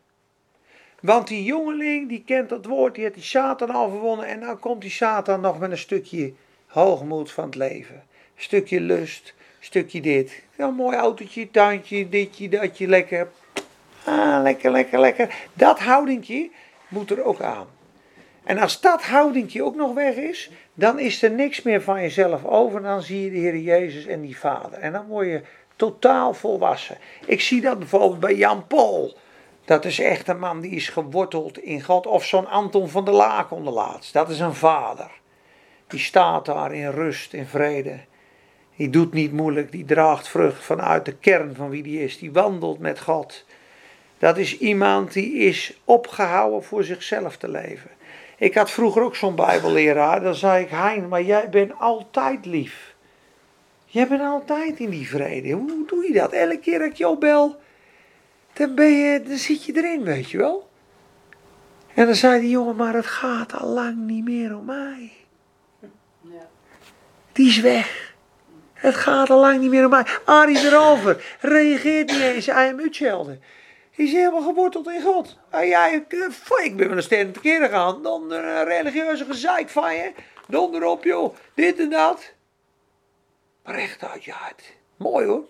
[1.01, 4.27] Want die jongeling, die kent dat woord, die heeft die Satan overwonnen.
[4.27, 6.33] En dan komt die Satan nog met een stukje
[6.67, 8.03] hoogmoed van het leven.
[8.37, 10.43] Stukje lust, stukje dit.
[10.57, 13.31] Ja, mooi autootje, tuintje, ditje, datje, lekker.
[14.05, 15.35] Ah, lekker, lekker, lekker.
[15.53, 16.51] Dat houdingje
[16.91, 17.67] moet er ook aan.
[18.45, 22.45] En als dat houdingje ook nog weg is, dan is er niks meer van jezelf
[22.45, 22.83] over.
[22.83, 24.79] Dan zie je de Heer Jezus en die Vader.
[24.79, 25.43] En dan word je
[25.77, 26.99] totaal volwassen.
[27.27, 29.17] Ik zie dat bijvoorbeeld bij Jan Paul.
[29.65, 32.07] Dat is echt een man die is geworteld in God.
[32.07, 34.13] Of zo'n Anton van der Laak onderlaatst.
[34.13, 35.11] Dat is een vader.
[35.87, 38.01] Die staat daar in rust, in vrede.
[38.77, 42.19] Die doet niet moeilijk, die draagt vrucht vanuit de kern van wie die is.
[42.19, 43.45] Die wandelt met God.
[44.21, 47.91] Dat is iemand die is opgehouden voor zichzelf te leven.
[48.37, 50.21] Ik had vroeger ook zo'n bijbelleraar.
[50.21, 52.95] Dan zei ik, Hein, maar jij bent altijd lief.
[53.85, 55.51] Jij bent altijd in die vrede.
[55.51, 56.33] Hoe doe je dat?
[56.33, 57.61] Elke keer dat ik jou bel,
[58.53, 60.69] dan, ben je, dan zit je erin, weet je wel.
[61.95, 65.13] En dan zei die jongen, maar het gaat al lang niet meer om mij.
[67.33, 68.15] Die is weg.
[68.73, 70.07] Het gaat al lang niet meer om mij.
[70.25, 71.37] Arie erover.
[71.41, 72.47] Reageert niet eens.
[72.47, 73.43] Hem uitschelden.
[74.01, 75.37] Is helemaal geworteld in God.
[75.51, 78.03] En jij, ik ben wel een sterren te keren gegaan.
[78.03, 80.13] Dan een religieuze gezeik van je.
[80.47, 81.37] Donder op joh.
[81.55, 82.33] Dit en dat.
[83.65, 84.63] Maar echt uit je hart.
[84.97, 85.45] Mooi hoor.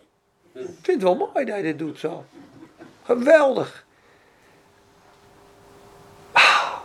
[0.52, 2.24] Ik vind het wel mooi dat je dit doet zo.
[3.02, 3.84] Geweldig.
[6.32, 6.76] Ah,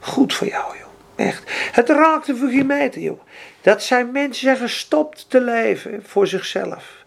[0.00, 0.88] goed voor jou joh.
[1.26, 1.42] Echt.
[1.72, 3.20] Het raakt de vergimeter joh.
[3.60, 7.00] Dat zijn mensen zijn gestopt te leven voor zichzelf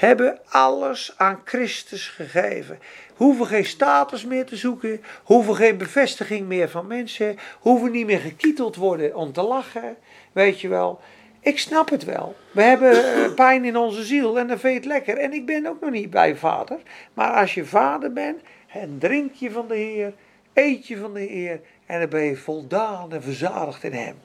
[0.00, 2.78] hebben alles aan Christus gegeven.
[3.20, 8.18] Hoeven geen status meer te zoeken, hoeven geen bevestiging meer van mensen, hoeven niet meer
[8.18, 9.96] gekieteld worden om te lachen,
[10.32, 11.00] weet je wel.
[11.40, 12.36] Ik snap het wel.
[12.50, 15.16] We hebben eh, pijn in onze ziel en dan vind je het lekker.
[15.16, 16.78] En ik ben ook nog niet bij vader.
[17.14, 20.12] Maar als je vader bent, en drink je van de Heer,
[20.52, 24.16] eet je van de Heer en dan ben je voldaan en verzadigd in Hem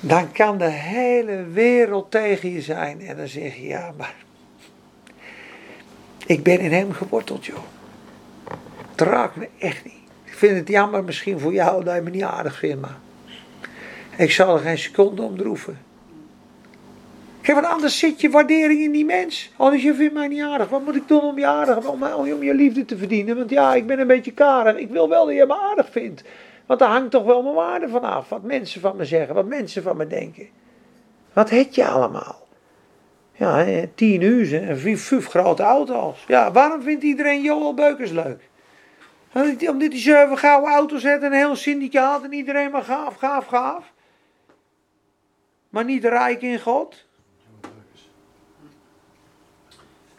[0.00, 3.00] dan kan de hele wereld tegen je zijn.
[3.00, 4.14] En dan zeg je, ja, maar
[6.28, 7.58] ik ben in hem geworteld, joh.
[8.90, 9.94] Het raakt me echt niet.
[10.24, 12.98] Ik vind het jammer misschien voor jou dat je me niet aardig vindt, maar
[14.16, 15.78] ik zal er geen seconde om droeven.
[17.40, 19.52] Kijk, want anders zit je waardering in die mens.
[19.56, 20.68] Anders je vindt mij niet aardig.
[20.68, 23.36] Wat moet ik doen om je aardig, om, om je liefde te verdienen?
[23.36, 24.76] Want ja, ik ben een beetje karig.
[24.76, 26.22] Ik wil wel dat je me aardig vindt.
[26.66, 28.28] Want daar hangt toch wel mijn waarde van af.
[28.28, 30.46] Wat mensen van me zeggen, wat mensen van me denken.
[31.32, 32.47] Wat het je allemaal?
[33.38, 36.24] Ja, tien uur en vijf, grote auto's.
[36.26, 38.40] Ja, waarom vindt iedereen Joel Beukers leuk?
[39.68, 43.46] Omdat hij zeven gouden auto's heeft en een heel syndicaat en iedereen maar gaaf, gaaf,
[43.46, 43.92] gaaf.
[45.68, 47.06] Maar niet rijk in God.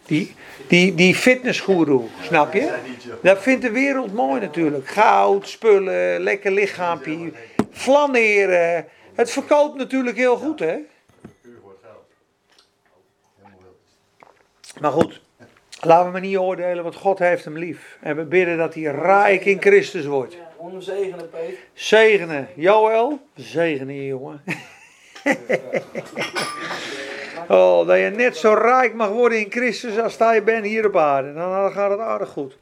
[0.06, 0.36] Die,
[0.68, 2.74] die, die fitnessgoeroe, snap je?
[3.22, 4.88] Dat vindt de wereld mooi natuurlijk.
[4.88, 7.32] Goud, spullen, lekker lichaampje,
[7.72, 8.88] flaneren.
[9.14, 10.78] Het verkoopt natuurlijk heel goed, hè?
[14.80, 15.22] Maar goed,
[15.82, 17.98] laten we maar niet oordelen, want God heeft hem lief.
[18.02, 20.38] En we bidden dat hij rijk in Christus wordt.
[20.56, 21.58] Om zegenen, Peter.
[21.74, 22.48] Zegenen.
[22.56, 24.44] Joël, zegenen je, jongen.
[27.50, 30.86] Oh, dat je net zo rijk mag worden in Christus als dat je bent hier
[30.86, 31.34] op aarde.
[31.34, 32.58] Dan gaat het aardig goed.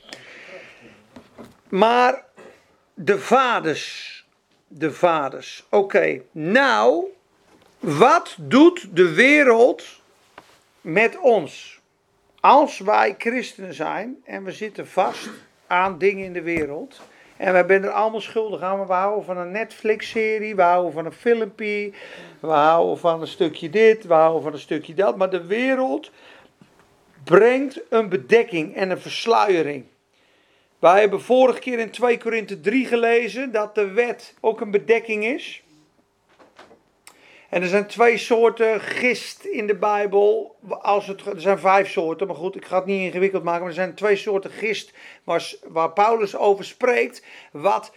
[1.69, 2.23] Maar
[2.93, 4.25] de vaders.
[4.67, 5.65] De vaders.
[5.69, 7.05] Oké, nou,
[7.79, 9.83] wat doet de wereld
[10.81, 11.76] met ons?
[12.39, 15.29] Als wij christenen zijn en we zitten vast
[15.67, 17.01] aan dingen in de wereld
[17.37, 18.87] en wij zijn er allemaal schuldig aan.
[18.87, 21.91] We houden van een Netflix-serie, we houden van een filmpje,
[22.39, 25.17] we houden van een stukje dit, we houden van een stukje dat.
[25.17, 26.11] Maar de wereld
[27.23, 29.85] brengt een bedekking en een versluiering.
[30.79, 35.25] Wij hebben vorige keer in 2 Korinthe 3 gelezen dat de wet ook een bedekking
[35.25, 35.63] is.
[37.49, 40.55] En er zijn twee soorten gist in de Bijbel.
[40.69, 43.59] Als het, er zijn vijf soorten, maar goed, ik ga het niet ingewikkeld maken.
[43.59, 44.93] Maar er zijn twee soorten gist
[45.63, 47.23] waar, Paulus over spreekt.
[47.51, 47.91] Wat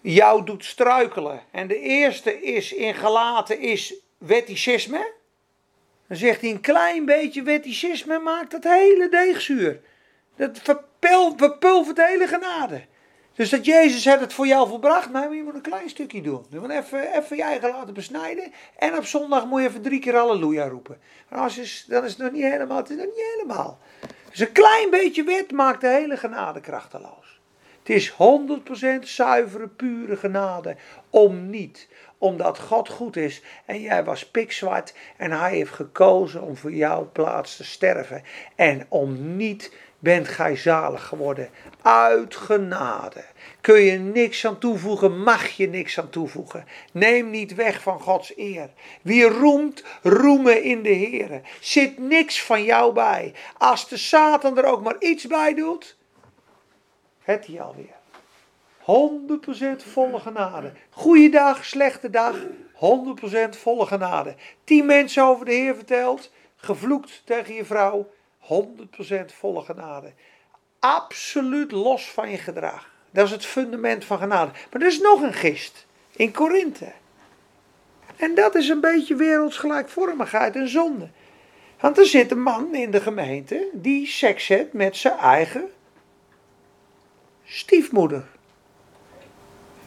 [0.00, 1.42] jou doet struikelen.
[1.50, 5.12] En de eerste is in gelaten is wetticisme.
[6.06, 9.80] Dan zegt hij, een klein beetje wetticisme maakt dat hele deeg zuur.
[10.36, 12.84] Dat verpel- verpulvert de hele genade.
[13.42, 16.44] Dus dat Jezus heeft het voor jou volbracht, maar je moet een klein stukje doen.
[16.48, 18.52] Je moet even, even je eigen laten besnijden.
[18.78, 21.00] En op zondag moet je even drie keer halleluja roepen.
[21.28, 22.76] Maar als is, dan is het nog niet helemaal.
[22.76, 23.78] Het is nog niet helemaal.
[24.30, 27.40] Dus een klein beetje wet maakt de hele genade krachteloos.
[27.78, 28.14] Het is 100%
[29.00, 30.76] zuivere, pure genade.
[31.10, 31.88] Om niet.
[32.18, 37.10] Omdat God goed is en jij was pikzwart en hij heeft gekozen om voor jouw
[37.12, 38.22] plaats te sterven.
[38.54, 39.72] En om niet
[40.02, 41.50] bent gij zalig geworden.
[41.82, 43.24] Uit genade.
[43.60, 46.64] Kun je niks aan toevoegen, mag je niks aan toevoegen.
[46.92, 48.70] Neem niet weg van Gods eer.
[49.02, 51.40] Wie roemt, roemen in de Here.
[51.60, 53.34] Zit niks van jou bij.
[53.58, 55.96] Als de Satan er ook maar iets bij doet,
[57.22, 58.00] het hij alweer.
[59.82, 60.72] 100% volle genade.
[60.90, 62.36] Goeiedag, slechte dag,
[62.74, 64.34] 100% volle genade.
[64.64, 68.08] Tien mensen over de Heer verteld, gevloekt tegen je vrouw,
[68.42, 70.12] 100% volle genade.
[70.78, 72.90] Absoluut los van je gedrag.
[73.10, 74.50] Dat is het fundament van genade.
[74.70, 76.92] Maar er is nog een gist in Korinthe.
[78.16, 81.10] En dat is een beetje wereldsgelijkvormigheid en zonde.
[81.80, 85.70] Want er zit een man in de gemeente die seks heeft met zijn eigen
[87.44, 88.24] stiefmoeder.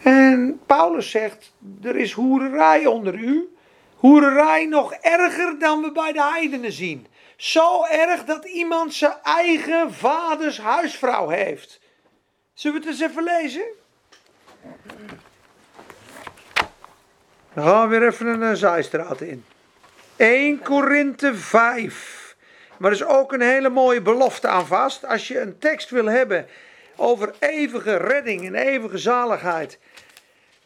[0.01, 1.53] En Paulus zegt,
[1.84, 3.56] er is hoererij onder u.
[3.95, 7.08] Hoererij nog erger dan we bij de heidenen zien.
[7.38, 11.79] Zo erg dat iemand zijn eigen vaders huisvrouw heeft.
[12.53, 13.65] Zullen we het eens even lezen?
[17.53, 19.45] Dan gaan we weer even een eh, zijstraat in.
[20.15, 22.36] 1 Korinthe 5.
[22.77, 25.05] Maar er is ook een hele mooie belofte aan vast.
[25.05, 26.47] Als je een tekst wil hebben
[26.95, 29.79] over eeuwige redding en eeuwige zaligheid,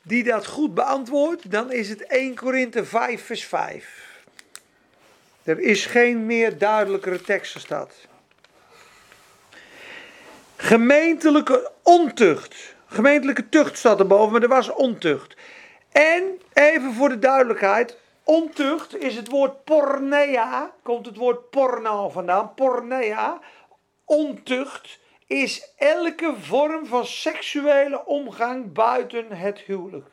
[0.02, 4.09] die dat goed beantwoordt, dan is het 1 Korinthe 5 vers 5.
[5.50, 7.94] Er is geen meer duidelijkere tekst dat.
[10.56, 12.76] Gemeentelijke ontucht.
[12.86, 15.36] Gemeentelijke tucht staat erboven, maar er was ontucht.
[15.92, 20.74] En even voor de duidelijkheid: ontucht is het woord pornea.
[20.84, 22.54] Komt het woord porno vandaan?
[22.54, 23.40] Pornea.
[24.06, 30.08] Ontucht is elke vorm van seksuele omgang buiten het huwelijk.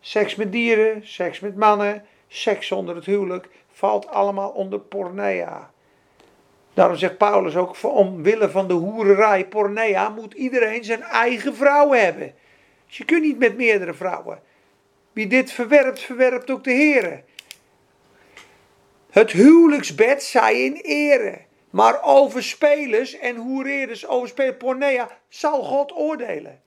[0.00, 3.48] Seks met dieren, seks met mannen, seks zonder het huwelijk
[3.84, 5.70] valt allemaal onder pornea.
[6.74, 12.34] Daarom zegt Paulus ook, omwille van de hoererij, pornea, moet iedereen zijn eigen vrouw hebben.
[12.86, 14.42] Dus je kunt niet met meerdere vrouwen.
[15.12, 17.22] Wie dit verwerpt, verwerpt ook de Here.
[19.10, 21.40] Het huwelijksbed zij in ere.
[21.70, 26.62] Maar over spelers en hoereerders, over spelers, pornea, zal God oordelen.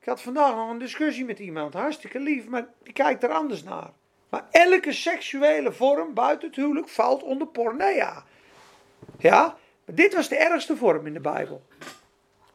[0.00, 3.62] Ik had vandaag nog een discussie met iemand, hartstikke lief, maar die kijkt er anders
[3.62, 3.90] naar.
[4.36, 8.24] Maar elke seksuele vorm buiten het huwelijk valt onder pornea.
[9.18, 11.66] Ja, dit was de ergste vorm in de Bijbel.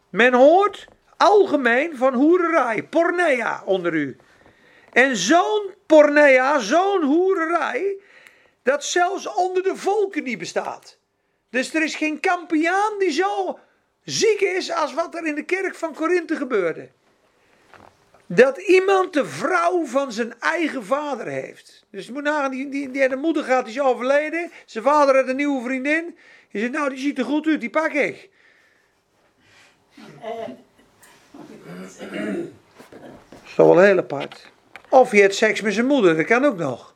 [0.09, 4.17] Men hoort algemeen van hoererij, pornea onder u.
[4.93, 7.97] En zo'n pornea, zo'n hoererij,
[8.63, 10.97] dat zelfs onder de volken niet bestaat.
[11.49, 13.59] Dus er is geen kampiaan die zo
[14.03, 16.89] ziek is als wat er in de kerk van Korinthe gebeurde.
[18.35, 21.85] Dat iemand de vrouw van zijn eigen vader heeft.
[21.89, 24.51] Dus moet nagaan, die, die, die, de moeder gaat, die is overleden.
[24.65, 26.17] Zijn vader had een nieuwe vriendin.
[26.49, 28.29] Je zegt, nou die ziet er goed uit, die pak ik.
[30.21, 30.55] Dat
[33.45, 34.51] is toch wel heel apart.
[34.89, 36.95] Of je hebt seks met zijn moeder, dat kan ook nog.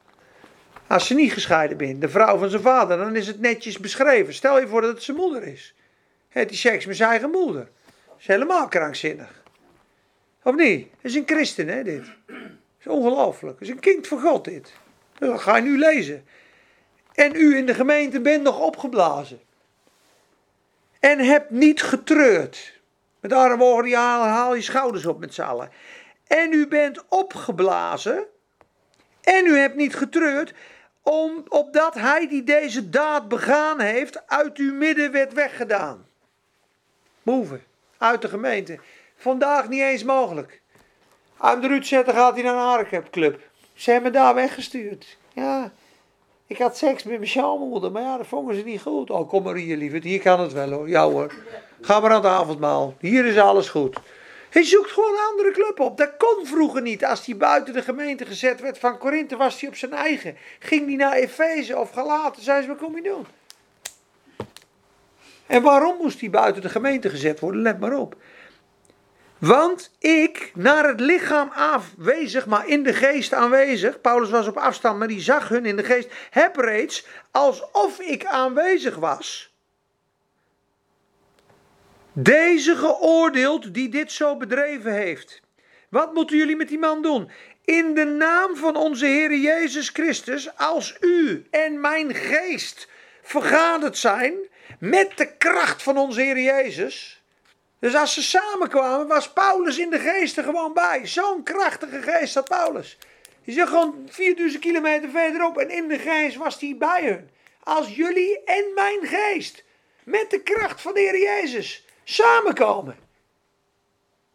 [0.88, 4.33] Als ze niet gescheiden bent, de vrouw van zijn vader, dan is het netjes beschreven.
[4.33, 5.75] Stel je voor dat het zijn moeder is.
[6.29, 7.69] Heeft hij seks met zijn eigen moeder.
[8.07, 9.43] Dat is helemaal krankzinnig.
[10.46, 10.88] Of niet?
[10.91, 12.06] Dat is een christen, hè, dit.
[12.28, 12.38] Dat
[12.80, 13.60] is ongelooflijk.
[13.60, 14.74] Dat is een kind van God, dit.
[15.18, 16.26] Dat ga je nu lezen.
[17.14, 19.39] En u in de gemeente bent nog opgeblazen.
[21.00, 22.80] En hebt niet getreurd.
[23.20, 25.70] Met woorden, je haal, haal je schouders op met z'n allen.
[26.28, 28.26] En u bent opgeblazen.
[29.22, 30.54] En u hebt niet getreurd.
[31.02, 36.08] Om, opdat hij die deze daad begaan heeft, uit uw midden werd weggedaan.
[37.24, 37.64] Boeven,
[37.98, 38.80] uit de gemeente.
[39.16, 40.61] Vandaag niet eens mogelijk.
[41.38, 43.41] Uit de Ruud zetten gaat hij naar een harenclub.
[43.74, 45.18] Ze hebben me daar weggestuurd.
[45.34, 45.72] Ja,
[46.47, 49.09] ik had seks met mijn schoonmoeder, maar ja, dat vonden ze niet goed.
[49.09, 50.03] Oh, kom maar hier, lieverd.
[50.03, 50.89] Hier kan het wel hoor.
[50.89, 51.34] Ja hoor.
[51.82, 52.95] Ga maar aan het avondmaal.
[52.99, 53.97] Hier is alles goed.
[54.49, 55.97] Hij zoekt gewoon een andere club op.
[55.97, 57.05] Dat kon vroeger niet.
[57.05, 60.38] Als hij buiten de gemeente gezet werd van Korinthe, was hij op zijn eigen.
[60.59, 63.26] Ging hij naar Efeze of Galaten, zei ze, wat kom je doen?
[65.45, 67.61] En waarom moest hij buiten de gemeente gezet worden?
[67.61, 68.16] Let maar op.
[69.38, 74.01] Want ik, naar het lichaam afwezig, maar in de geest aanwezig.
[74.01, 76.09] Paulus was op afstand, maar die zag hun in de geest.
[76.29, 79.53] Heb reeds, alsof ik aanwezig was.
[82.13, 85.41] Deze geoordeeld die dit zo bedreven heeft.
[85.89, 87.31] Wat moeten jullie met die man doen?
[87.65, 92.88] In de naam van onze Heer Jezus Christus, als u en mijn geest
[93.21, 94.33] vergaderd zijn
[94.79, 97.23] met de kracht van onze Heer Jezus.
[97.86, 101.07] Dus als ze samenkwamen, was Paulus in de geest er gewoon bij.
[101.07, 102.97] Zo'n krachtige geest had Paulus.
[103.43, 107.29] Die zegt gewoon 4000 kilometer verderop en in de geest was hij bij hun.
[107.63, 109.63] Als jullie en mijn geest
[110.03, 112.95] met de kracht van de Heer Jezus samenkomen.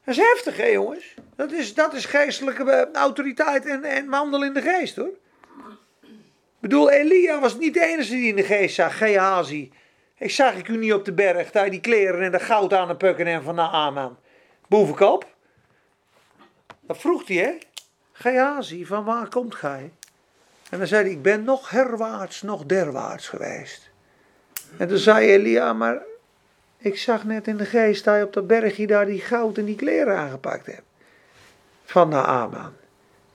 [0.05, 1.15] Dat is heftig, hè jongens?
[1.37, 5.15] Dat is, dat is geestelijke eh, autoriteit en, en in de geest, hoor.
[6.03, 9.73] Ik bedoel, Elia was niet de enige die in de geest zag, Gehazi.
[10.21, 12.89] Ik zag ik u niet op de berg, daar die kleren en de goud aan
[12.89, 14.19] de pukken en van Naaman.
[14.69, 15.27] Bovenkop.
[16.81, 17.59] Dat vroeg hij, hè?
[18.13, 19.93] Gehazi, van waar komt gij?
[20.71, 23.91] En dan zei hij, ik ben nog herwaarts, nog derwaarts geweest.
[24.77, 26.03] En toen zei Elia, maar
[26.79, 29.65] ik zag net in de geest dat je op dat bergje daar die goud en
[29.65, 30.87] die kleren aangepakt hebt.
[31.85, 32.73] Van Naaman.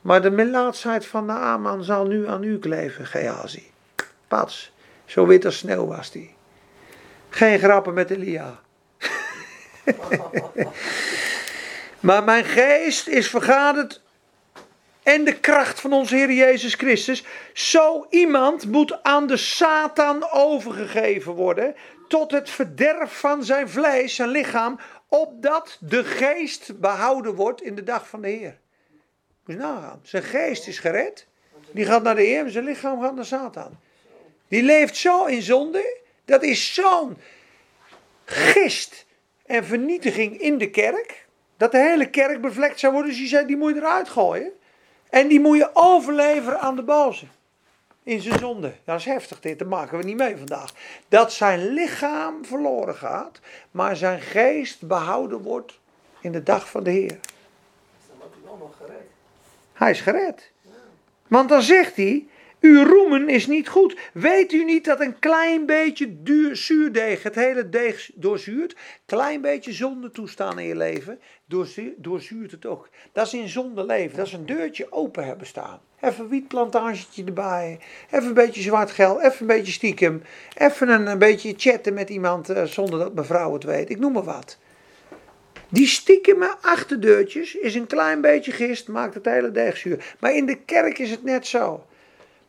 [0.01, 3.71] Maar de melaatsheid van Naaman zal nu aan u kleven, Gehazi.
[4.27, 4.71] Pats,
[5.05, 6.34] zo wit als sneeuw was die.
[7.35, 8.59] Geen grappen met Elia.
[11.99, 14.01] maar mijn geest is vergaderd
[15.03, 17.23] en de kracht van onze Heer Jezus Christus.
[17.53, 21.75] Zo iemand moet aan de Satan overgegeven worden
[22.07, 27.83] tot het verderf van zijn vlees, zijn lichaam, opdat de geest behouden wordt in de
[27.83, 28.57] dag van de Heer.
[29.45, 29.99] Moet je nagaan.
[30.03, 31.27] Zijn geest is gered.
[31.71, 33.79] Die gaat naar de Heer, zijn lichaam gaat naar Satan.
[34.47, 36.03] Die leeft zo in zonde.
[36.25, 37.17] Dat is zo'n
[38.25, 39.05] gist
[39.45, 41.27] en vernietiging in de kerk.
[41.57, 43.11] Dat de hele kerk bevlekt zou worden.
[43.11, 44.51] Dus die zei, die moet je eruit gooien.
[45.09, 47.25] En die moet je overleveren aan de boze.
[48.03, 48.73] In zijn zonde.
[48.83, 50.73] Dat is heftig dit, dat maken we niet mee vandaag.
[51.07, 53.39] Dat zijn lichaam verloren gaat,
[53.71, 55.79] maar zijn geest behouden wordt
[56.21, 57.07] in de dag van de Heer.
[58.07, 59.07] Dan wordt hij wel nog gered.
[59.73, 60.51] Hij is gered.
[61.27, 62.27] Want dan zegt hij,
[62.65, 63.97] uw roemen is niet goed.
[64.13, 68.75] Weet u niet dat een klein beetje duur, zuurdeeg het hele deeg doorzuurt?
[69.05, 72.89] Klein beetje zonde toestaan in je leven, doorzu- doorzuurt het ook.
[73.11, 75.79] Dat is in zonde leven, dat is een deurtje open hebben staan.
[76.01, 77.79] Even een wietplantagetje erbij,
[78.11, 80.21] even een beetje zwart geld, even een beetje stiekem.
[80.57, 84.23] Even een, beetje chatten met iemand eh, zonder dat mevrouw het weet, ik noem maar
[84.23, 84.57] wat.
[85.69, 90.15] Die stiekeme achterdeurtjes is een klein beetje gist, maakt het hele deeg zuur.
[90.19, 91.85] Maar in de kerk is het net zo.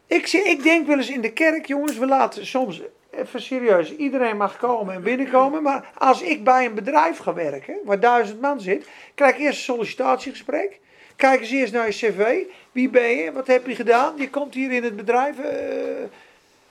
[0.06, 2.80] Ik, zie- ik denk wel eens in de kerk, jongens, we laten soms,
[3.10, 5.62] even serieus, iedereen mag komen en binnenkomen.
[5.62, 9.58] Maar als ik bij een bedrijf ga werken, waar duizend man zit, krijg ik eerst
[9.58, 10.80] een sollicitatiegesprek.
[11.16, 12.42] Kijken ze eerst naar je cv.
[12.72, 13.32] Wie ben je?
[13.32, 14.14] Wat heb je gedaan?
[14.16, 15.38] Je komt hier in het bedrijf.
[15.38, 16.04] eh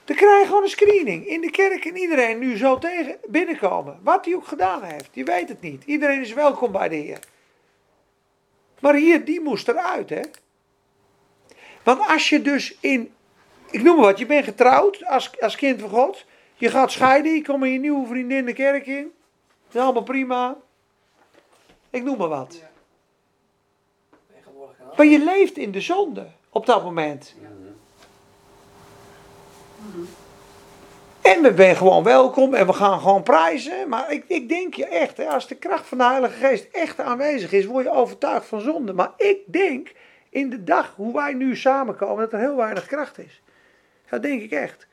[0.05, 1.27] dan krijg je gewoon een screening.
[1.27, 3.99] In de kerk en iedereen nu zo tegen binnenkomen.
[4.03, 5.09] Wat hij ook gedaan heeft.
[5.11, 5.83] Je weet het niet.
[5.85, 7.19] Iedereen is welkom bij de Heer.
[8.79, 10.21] Maar hier, die moest eruit, hè.
[11.83, 13.13] Want als je dus in,
[13.75, 16.25] ik noem maar wat, je bent getrouwd als, als kind van God.
[16.55, 19.11] Je gaat scheiden, je komt met je nieuwe vriendin de kerk in.
[19.67, 20.57] Dat is allemaal prima.
[21.89, 22.61] Ik noem maar wat.
[24.97, 27.35] Maar je leeft in de zonde op dat moment.
[31.21, 33.89] En we zijn gewoon welkom en we gaan gewoon prijzen.
[33.89, 36.99] Maar ik, ik denk je echt, hè, als de kracht van de Heilige Geest echt
[36.99, 38.93] aanwezig is, word je overtuigd van zonde.
[38.93, 39.91] Maar ik denk
[40.29, 43.43] in de dag hoe wij nu samenkomen, dat er heel weinig kracht is.
[44.09, 44.87] Dat denk ik echt.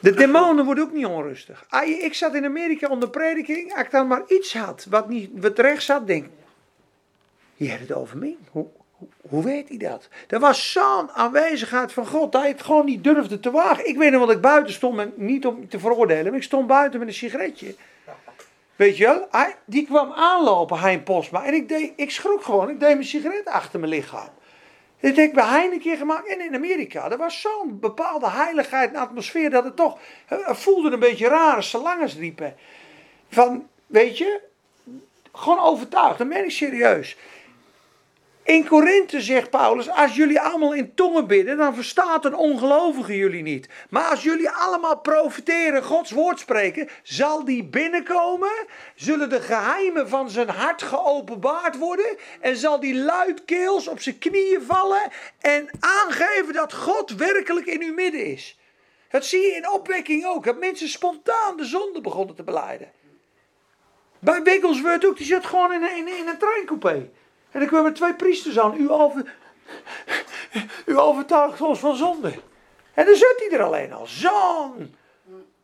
[0.00, 1.64] De demonen worden ook niet onrustig.
[1.68, 3.72] Ah, Ik zat in Amerika onder prediking.
[3.72, 6.30] Als ik dan maar iets had wat niet wat recht zat, denk ik.
[7.54, 8.36] Je hebt het over mij.
[8.50, 8.66] Hoe,
[9.20, 10.08] hoe, weet hij dat?
[10.28, 13.88] Er was zo'n aanwezigheid van God dat hij het gewoon niet durfde te wagen.
[13.88, 16.66] Ik weet nog dat ik buiten stond, met, niet om te veroordelen, maar ik stond
[16.66, 17.74] buiten met een sigaretje.
[18.76, 19.46] Weet je wel?
[19.64, 21.44] Die kwam aanlopen, Hein Postma.
[21.44, 22.70] En ik, deed, ik schrok gewoon.
[22.70, 24.28] Ik deed mijn sigaret achter mijn lichaam.
[25.00, 27.10] Dit heb ik bij Heineken gemaakt en in Amerika.
[27.10, 29.98] Er was zo'n bepaalde heiligheid en atmosfeer dat het toch...
[30.26, 32.56] Het voelde een beetje raar als ze langers riepen.
[33.28, 34.40] Van, weet je,
[35.32, 36.18] gewoon overtuigd.
[36.18, 37.16] Dan ben ik serieus.
[38.48, 43.42] In Korinthe zegt Paulus, als jullie allemaal in tongen bidden, dan verstaat een ongelovige jullie
[43.42, 43.68] niet.
[43.90, 50.30] Maar als jullie allemaal profiteren, Gods woord spreken, zal die binnenkomen, zullen de geheimen van
[50.30, 56.72] zijn hart geopenbaard worden en zal die luidkeels op zijn knieën vallen en aangeven dat
[56.72, 58.58] God werkelijk in uw midden is.
[59.10, 62.92] Dat zie je in opwekking ook, dat mensen spontaan de zonde begonnen te beleiden.
[64.18, 67.10] Bij Wigglesworth ook, die zit gewoon in een, in, een treincoupé.
[67.50, 68.80] En dan kwamen twee priesters aan.
[68.80, 69.34] U, over,
[70.86, 72.32] u overtuigt ons van zonde.
[72.94, 74.06] En dan zit hij er alleen al.
[74.06, 74.96] Zo'n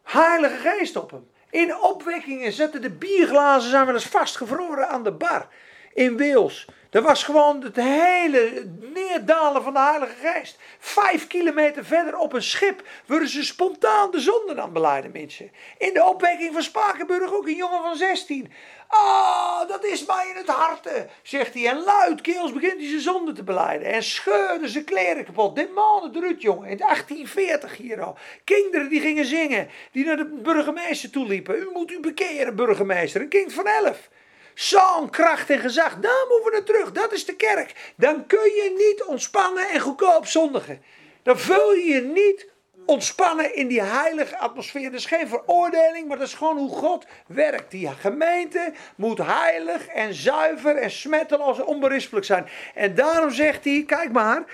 [0.03, 1.31] heilige geest op hem.
[1.51, 5.49] In opwekkingen zetten de bierglazen zijn wel eens vastgevroren aan de bar.
[5.95, 6.67] In Wales.
[6.95, 10.59] Dat was gewoon het hele neerdalen van de Heilige Geest.
[10.79, 15.51] Vijf kilometer verder op een schip worden ze spontaan de zonde aan beleiden, mensen.
[15.79, 18.53] In de opwekking van Spakenburg ook een jongen van 16.
[18.89, 20.89] Ah, dat is mij in het hart,
[21.23, 21.69] zegt hij.
[21.69, 23.93] En luidkeels begint hij zijn zonde te beleiden.
[23.93, 25.57] En scheurde zijn kleren kapot.
[25.57, 26.69] De mannen eruit, jongen.
[26.69, 28.19] In 1840 hier al.
[28.45, 29.69] Kinderen die gingen zingen.
[29.93, 31.57] Die naar de burgemeester toe liepen.
[31.57, 33.21] U moet u bekeren, burgemeester.
[33.21, 34.09] Een kind van elf.
[34.55, 36.93] Zo'n kracht en gezag, daar moeten we naar terug.
[36.93, 37.93] Dat is de kerk.
[37.97, 40.83] Dan kun je niet ontspannen en goedkoop zondigen.
[41.23, 42.53] Dan vul je je niet
[42.87, 44.91] ontspannen in die heilige atmosfeer.
[44.91, 47.71] Dat is geen veroordeling, maar dat is gewoon hoe God werkt.
[47.71, 52.49] Die gemeente moet heilig en zuiver en smetteloos en onberispelijk zijn.
[52.75, 54.45] En daarom zegt hij, kijk maar,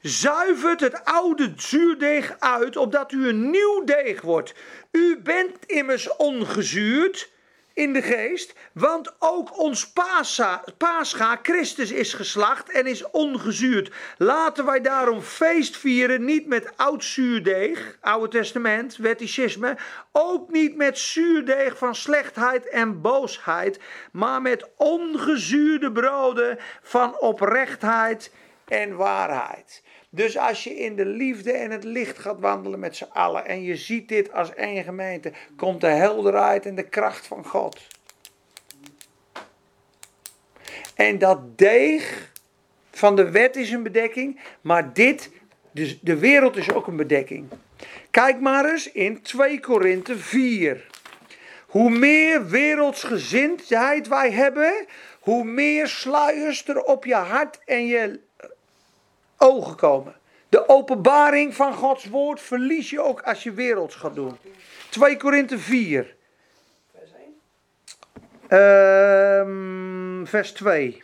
[0.00, 4.54] zuivert het oude zuurdeeg uit, opdat u een nieuw deeg wordt.
[4.90, 7.34] U bent immers ongezuurd
[7.76, 13.92] in de geest, want ook ons Pascha, Pascha, Christus is geslacht en is ongezuurd.
[14.18, 19.76] Laten wij daarom feest vieren, niet met oud zuurdeeg, Oude Testament, wetticisme,
[20.12, 23.80] ook niet met zuurdeeg van slechtheid en boosheid,
[24.12, 28.30] maar met ongezuurde broden van oprechtheid
[28.64, 29.82] en waarheid.
[30.16, 33.62] Dus als je in de liefde en het licht gaat wandelen met z'n allen en
[33.62, 37.86] je ziet dit als één gemeente, komt de helderheid en de kracht van God.
[40.94, 42.32] En dat deeg
[42.90, 45.30] van de wet is een bedekking, maar dit,
[45.72, 47.48] dus de wereld is ook een bedekking.
[48.10, 50.86] Kijk maar eens in 2 Korinthe 4.
[51.66, 54.86] Hoe meer wereldsgezindheid wij hebben,
[55.20, 58.24] hoe meer sluiers er op je hart en je
[59.38, 60.14] ogen komen.
[60.48, 64.36] De openbaring van Gods woord verlies je ook als je werelds gaat doen.
[64.88, 66.14] 2 Korinthe 4.
[66.94, 67.10] Vers
[68.48, 68.60] 1.
[68.60, 71.02] Ehm, vers 2.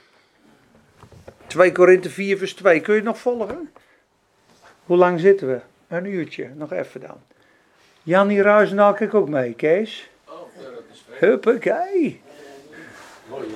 [1.47, 2.81] 2 Korinthe 4 vers 2.
[2.81, 3.73] Kun je het nog volgen?
[4.87, 5.61] Hoe lang zitten we?
[5.89, 6.51] Een uurtje.
[6.55, 7.21] Nog even dan.
[8.03, 10.11] Jannie Ruizendaal, kijk ook mee, Kees.
[10.25, 11.05] Oh, ja, dat is.
[11.19, 12.21] Huppakee.
[13.29, 13.47] Mooi?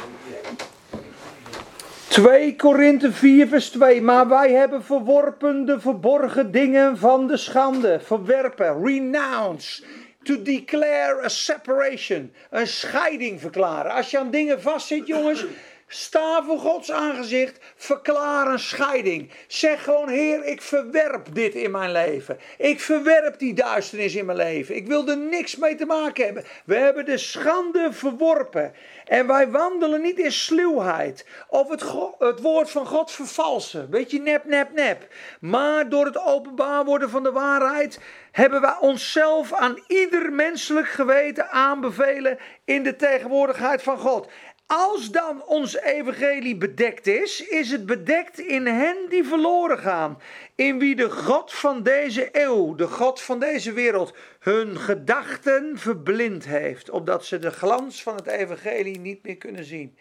[2.17, 4.03] 2 Korinthe 4 vers 2.
[4.03, 8.01] Maar wij hebben verworpen de verborgen dingen van de schande.
[8.01, 8.85] Verwerpen.
[8.85, 9.83] Renounce.
[10.23, 12.33] To declare a separation.
[12.51, 13.93] Een scheiding verklaren.
[13.93, 15.45] Als je aan dingen vastzit, jongens.
[15.89, 17.59] Sta voor Gods aangezicht.
[17.77, 19.31] Verklaar een scheiding.
[19.47, 22.39] Zeg gewoon: Heer, ik verwerp dit in mijn leven.
[22.59, 24.77] Ik verwerp die duisternis in mijn leven.
[24.77, 26.45] Ik wil er niks mee te maken hebben.
[26.65, 28.75] We hebben de schande verworpen.
[29.05, 31.27] En wij wandelen niet in sluwheid.
[31.49, 31.85] Of het,
[32.19, 33.91] het woord van God vervalsen.
[33.91, 35.09] Weet je, nep, nep, nep.
[35.41, 38.01] Maar door het openbaar worden van de waarheid.
[38.33, 42.39] hebben wij onszelf aan ieder menselijk geweten aanbevelen.
[42.65, 44.29] in de tegenwoordigheid van God.
[44.67, 50.21] Als dan ons evangelie bedekt is, is het bedekt in hen die verloren gaan.
[50.55, 56.45] In wie de God van deze eeuw, de God van deze wereld, hun gedachten verblind
[56.45, 56.91] heeft.
[56.91, 59.97] Opdat ze de glans van het evangelie niet meer kunnen zien.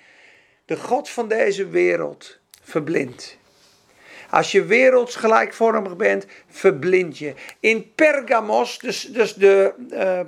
[0.65, 3.37] De God van deze wereld verblindt.
[4.29, 7.33] Als je werelds gelijkvormig bent, verblind je.
[7.59, 10.19] In Pergamos, dus, dus de, eh,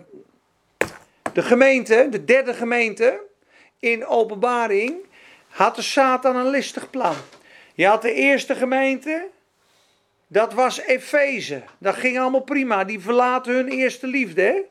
[1.33, 3.25] de gemeente, de derde gemeente
[3.79, 4.95] in openbaring,
[5.47, 7.15] had de Satan een listig plan.
[7.73, 9.27] Je had de eerste gemeente,
[10.27, 11.63] dat was Efeze.
[11.77, 14.41] Dat ging allemaal prima, die verlaten hun eerste liefde.
[14.41, 14.61] Hè?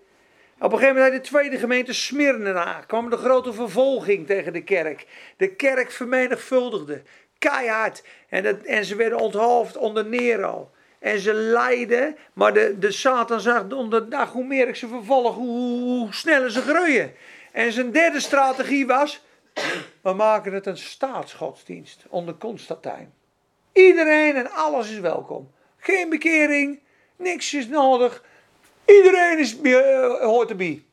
[0.58, 2.84] Op een gegeven moment had de tweede gemeente Smyrna.
[2.86, 5.06] kwam de grote vervolging tegen de kerk.
[5.36, 7.02] De kerk vermenigvuldigde.
[7.38, 8.02] Keihard.
[8.28, 10.70] En, dat, en ze werden onthoofd onder Nero.
[10.98, 12.16] En ze lijden.
[12.32, 16.50] Maar de, de Satan zag onder de dag hoe meer ik ze vervolg, hoe sneller
[16.50, 17.14] ze groeien.
[17.56, 19.24] En zijn derde strategie was.
[20.00, 23.12] We maken het een staatsgodsdienst onder Constantijn.
[23.72, 25.50] Iedereen en alles is welkom.
[25.76, 26.80] Geen bekering,
[27.16, 28.24] niks is nodig.
[28.84, 30.84] Iedereen is, eh, hoort erbij.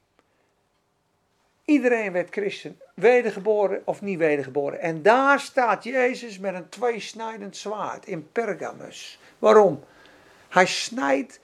[1.66, 4.80] Iedereen werd christen, wedergeboren of niet wedergeboren.
[4.80, 9.20] En daar staat Jezus met een tweesnijdend zwaard in Pergamus.
[9.40, 9.84] Waarom?
[10.50, 11.40] Hij snijdt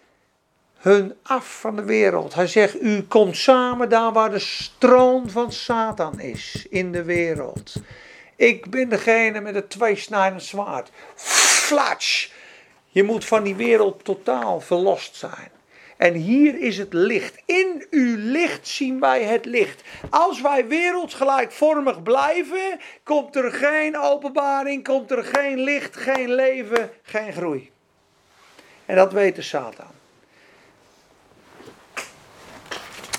[0.79, 2.33] hun af van de wereld.
[2.33, 7.73] Hij zegt, u komt samen daar waar de stroom van Satan is in de wereld.
[8.35, 10.91] Ik ben degene met het tweesnijdend zwaard.
[11.15, 12.29] Flatsch!
[12.87, 15.51] Je moet van die wereld totaal verlost zijn.
[15.97, 17.41] En hier is het licht.
[17.45, 19.83] In uw licht zien wij het licht.
[20.09, 27.33] Als wij wereldgelijkvormig blijven, komt er geen openbaring, komt er geen licht, geen leven, geen
[27.33, 27.71] groei.
[28.85, 29.98] En dat weet de Satan.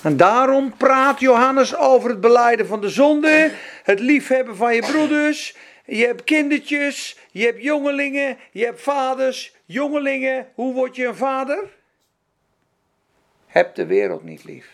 [0.03, 3.51] En daarom praat Johannes over het beleiden van de zonde,
[3.83, 5.55] het liefhebben van je broeders.
[5.85, 10.47] Je hebt kindertjes, je hebt jongelingen, je hebt vaders, jongelingen.
[10.53, 11.63] Hoe word je een vader?
[13.47, 14.69] Heb de wereld niet lief.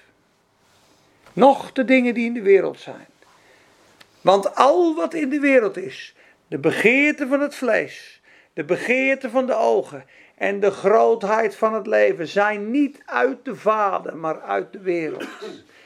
[1.33, 3.05] Nog de dingen die in de wereld zijn.
[4.21, 6.15] Want al wat in de wereld is,
[6.47, 8.21] de begeerte van het vlees,
[8.53, 10.05] de begeerte van de ogen
[10.37, 15.27] en de grootheid van het leven zijn niet uit de Vader, maar uit de wereld.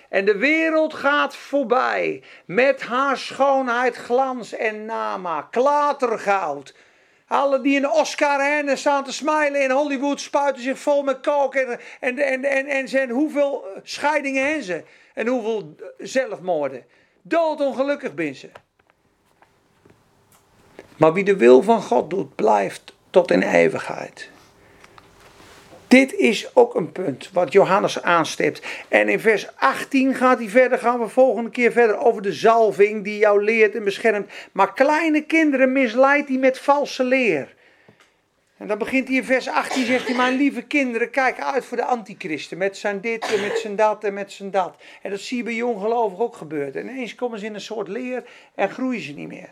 [0.10, 6.76] En de wereld gaat voorbij met haar schoonheid, glans en nama, klatergoud.
[7.28, 11.56] Alle die een Oscar hebben staan te smilen in Hollywood spuiten zich vol met kook
[11.56, 14.84] en, en, en, en, en zijn hoeveel scheidingen hebben ze
[15.14, 16.86] en hoeveel zelfmoorden.
[17.22, 18.50] Doodongelukkig ben ze.
[20.98, 24.30] Maar wie de wil van God doet, blijft tot in eeuwigheid.
[25.92, 28.62] Dit is ook een punt wat Johannes aanstipt.
[28.88, 33.04] En in vers 18 gaat hij verder, gaan we volgende keer verder over de zalving
[33.04, 34.32] die jou leert en beschermt.
[34.52, 37.56] Maar kleine kinderen misleidt hij met valse leer.
[38.58, 41.78] En dan begint hij in vers 18, zegt hij, mijn lieve kinderen, kijk uit voor
[41.78, 42.58] de antichristen.
[42.58, 44.76] Met zijn dit en met zijn dat en met zijn dat.
[45.02, 46.82] En dat zie je bij jonggelovigen ook gebeuren.
[46.82, 48.24] En ineens komen ze in een soort leer
[48.56, 49.50] en groeien ze niet meer.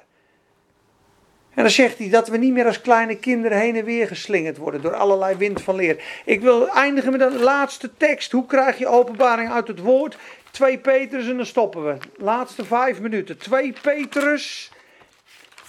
[1.59, 4.57] En dan zegt hij dat we niet meer als kleine kinderen heen en weer geslingerd
[4.57, 6.03] worden door allerlei wind van leer.
[6.25, 8.31] Ik wil eindigen met een laatste tekst.
[8.31, 10.17] Hoe krijg je openbaring uit het woord?
[10.51, 11.97] 2 Petrus en dan stoppen we.
[12.17, 13.37] Laatste vijf minuten.
[13.37, 14.71] 2 Petrus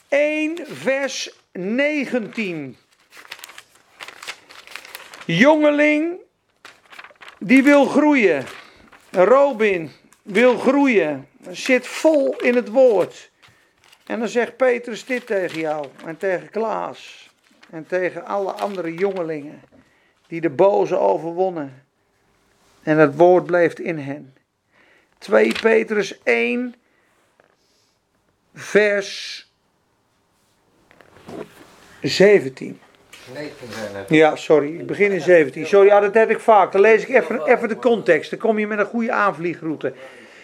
[0.09, 2.77] 1 vers 19.
[5.25, 6.13] Jongeling
[7.39, 8.45] die wil groeien.
[9.11, 9.91] Robin
[10.23, 11.29] wil groeien.
[11.51, 13.30] Zit vol in het woord.
[14.11, 17.31] En dan zegt Petrus dit tegen jou en tegen Klaas
[17.71, 19.63] en tegen alle andere jongelingen
[20.27, 21.85] die de boze overwonnen.
[22.83, 24.35] En het woord bleef in hen.
[25.19, 26.75] 2 Petrus 1,
[28.55, 29.49] vers
[32.01, 32.81] 17.
[34.09, 35.67] Ja, sorry, ik begin in 17.
[35.67, 36.73] Sorry, ja, dat heb ik vaak.
[36.73, 38.31] Dan lees ik even, even de context.
[38.31, 39.95] Dan kom je met een goede aanvliegroute.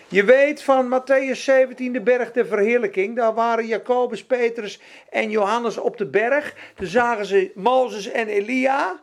[0.08, 3.16] Je weet van Matthäus 17, de berg der verheerlijking.
[3.16, 4.80] Daar waren Jacobus, Petrus
[5.10, 6.54] en Johannes op de berg.
[6.74, 9.00] Toen zagen ze Mozes en Elia.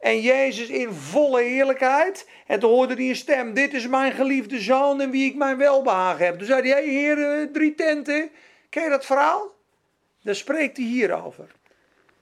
[0.00, 2.28] En Jezus in volle heerlijkheid.
[2.46, 5.56] En toen hoorde hij een stem: Dit is mijn geliefde zoon in wie ik mijn
[5.56, 6.38] welbehagen heb.
[6.38, 8.30] Toen zei hij: heer, drie tenten.
[8.70, 9.54] Ken je dat verhaal?
[10.22, 11.46] Daar spreekt hij hierover.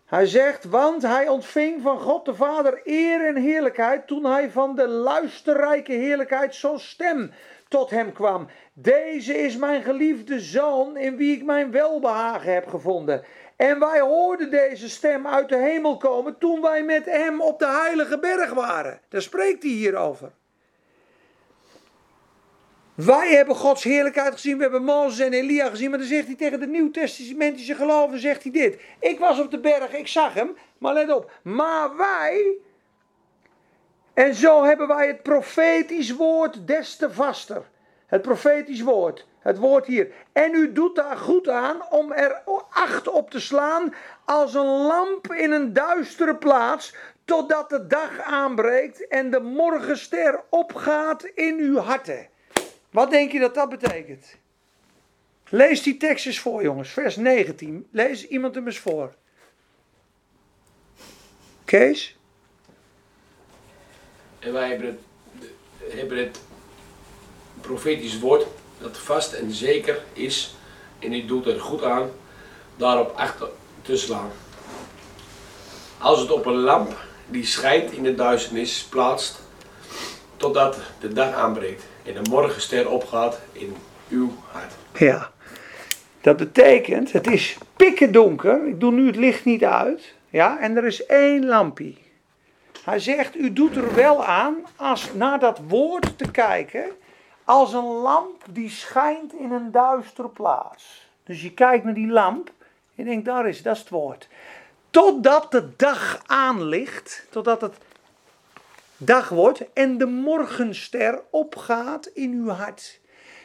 [0.04, 4.76] Hij zegt, want hij ontving van God de Vader eer en heerlijkheid toen hij van
[4.76, 7.32] de luisterrijke heerlijkheid zo'n stem
[7.74, 8.46] tot hem kwam.
[8.72, 13.24] Deze is mijn geliefde zoon in wie ik mijn welbehagen heb gevonden.
[13.56, 17.66] En wij hoorden deze stem uit de hemel komen toen wij met hem op de
[17.66, 19.00] heilige berg waren.
[19.08, 20.32] Daar spreekt hij hierover.
[22.94, 26.36] Wij hebben Gods heerlijkheid gezien, we hebben Mozes en Elia gezien, maar dan zegt hij
[26.36, 28.80] tegen de nieuwtestamentische geloven, zegt hij dit.
[29.00, 31.30] Ik was op de berg, ik zag hem, maar let op.
[31.42, 32.56] Maar wij,
[34.14, 37.62] en zo hebben wij het profetisch woord des te vaster.
[38.06, 39.26] Het profetisch woord.
[39.38, 40.12] Het woord hier.
[40.32, 43.94] En u doet daar goed aan om er acht op te slaan
[44.24, 46.94] als een lamp in een duistere plaats,
[47.24, 52.28] totdat de dag aanbreekt en de morgenster opgaat in uw harten.
[52.90, 54.36] Wat denk je dat dat betekent?
[55.48, 56.90] Lees die tekst eens voor, jongens.
[56.90, 57.86] Vers 19.
[57.90, 59.14] Lees iemand hem eens voor.
[61.64, 62.18] Kees?
[64.44, 64.94] En wij
[65.88, 66.40] hebben het,
[67.60, 68.46] profetisch woord
[68.80, 70.54] dat vast en zeker is.
[70.98, 72.10] En u doet er goed aan
[72.76, 73.48] daarop achter
[73.82, 74.30] te slaan.
[75.98, 76.96] Als het op een lamp
[77.28, 79.40] die schijnt in de duisternis plaatst,
[80.36, 83.76] totdat de dag aanbreekt en de morgenster opgaat in
[84.08, 84.72] uw hart.
[84.98, 85.30] Ja,
[86.20, 88.66] dat betekent, het is pikken donker.
[88.66, 90.14] Ik doe nu het licht niet uit.
[90.30, 92.03] Ja, en er is één lampje.
[92.84, 96.84] Hij zegt, u doet er wel aan als naar dat woord te kijken
[97.44, 101.08] als een lamp die schijnt in een duistere plaats.
[101.24, 102.50] Dus je kijkt naar die lamp
[102.94, 104.28] en denkt, daar is, dat is het woord.
[104.90, 107.74] Totdat de dag aanlicht, totdat het
[108.96, 113.00] dag wordt en de morgenster opgaat in uw hart.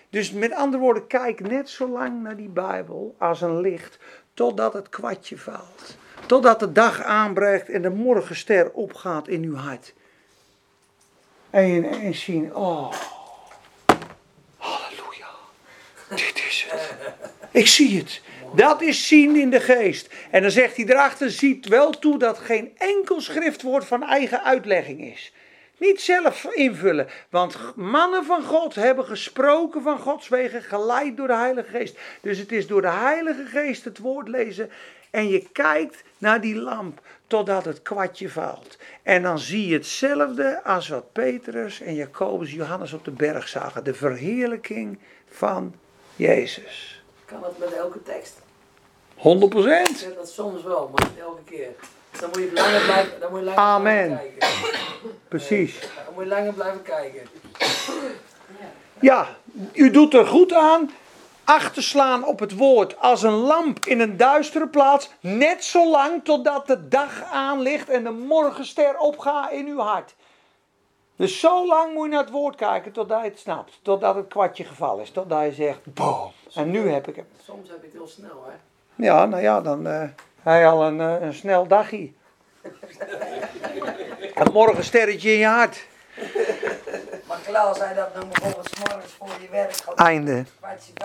[0.10, 4.00] Dus met andere woorden, kijk net zo lang naar die Bijbel als een licht,
[4.34, 5.98] totdat het kwartje valt.
[6.30, 9.94] Totdat de dag aanbreekt en de morgenster opgaat in uw hart.
[11.50, 12.94] En je ineens zien, oh,
[14.58, 15.28] halleluja,
[16.10, 16.96] dit is het.
[17.52, 18.22] Ik zie het.
[18.56, 20.14] Dat is zien in de geest.
[20.32, 25.02] En dan zegt hij erachter, ziet wel toe dat geen enkel schriftwoord van eigen uitlegging
[25.14, 25.34] is.
[25.78, 31.36] Niet zelf invullen, want mannen van God hebben gesproken van Gods wegen, geleid door de
[31.36, 31.98] Heilige Geest.
[32.22, 34.70] Dus het is door de Heilige Geest het woord lezen
[35.10, 38.78] en je kijkt naar die lamp totdat het kwartje valt.
[39.04, 43.84] En dan zie je hetzelfde als wat Petrus en Jacobus Johannes op de berg zagen.
[43.84, 45.00] De verheerlijking
[45.30, 45.76] van
[46.16, 47.04] Jezus.
[47.26, 48.42] Kan dat met elke tekst?
[49.16, 51.70] 100 Ik zeg dat soms wel, maar niet elke keer.
[52.12, 54.08] Dus dan moet je langer blijven, dan moet je langer Amen.
[54.08, 55.18] blijven kijken.
[55.28, 55.80] Precies.
[55.80, 57.22] Dan moet je langer blijven kijken.
[59.00, 59.38] Ja,
[59.74, 60.92] u doet er goed aan
[61.50, 66.68] acht slaan op het woord als een lamp in een duistere plaats, net zolang totdat
[66.68, 70.16] de dag aanlicht en de morgenster opgaat in uw hart.
[71.16, 74.28] Dus zo lang moet je naar het woord kijken totdat je het snapt, totdat het
[74.28, 77.28] kwartje gevallen is, totdat je zegt, boom, en nu heb ik hem.
[77.44, 78.56] Soms heb je het heel snel, hè?
[79.06, 80.04] Ja, nou ja, dan uh,
[80.42, 82.12] hij al een, uh, een snel dagje.
[84.34, 85.88] een morgensterretje in je hart.
[87.28, 89.98] Maar Klaas zei dat nou bijvoorbeeld morgens voor je werk gaat.
[89.98, 90.46] Einde.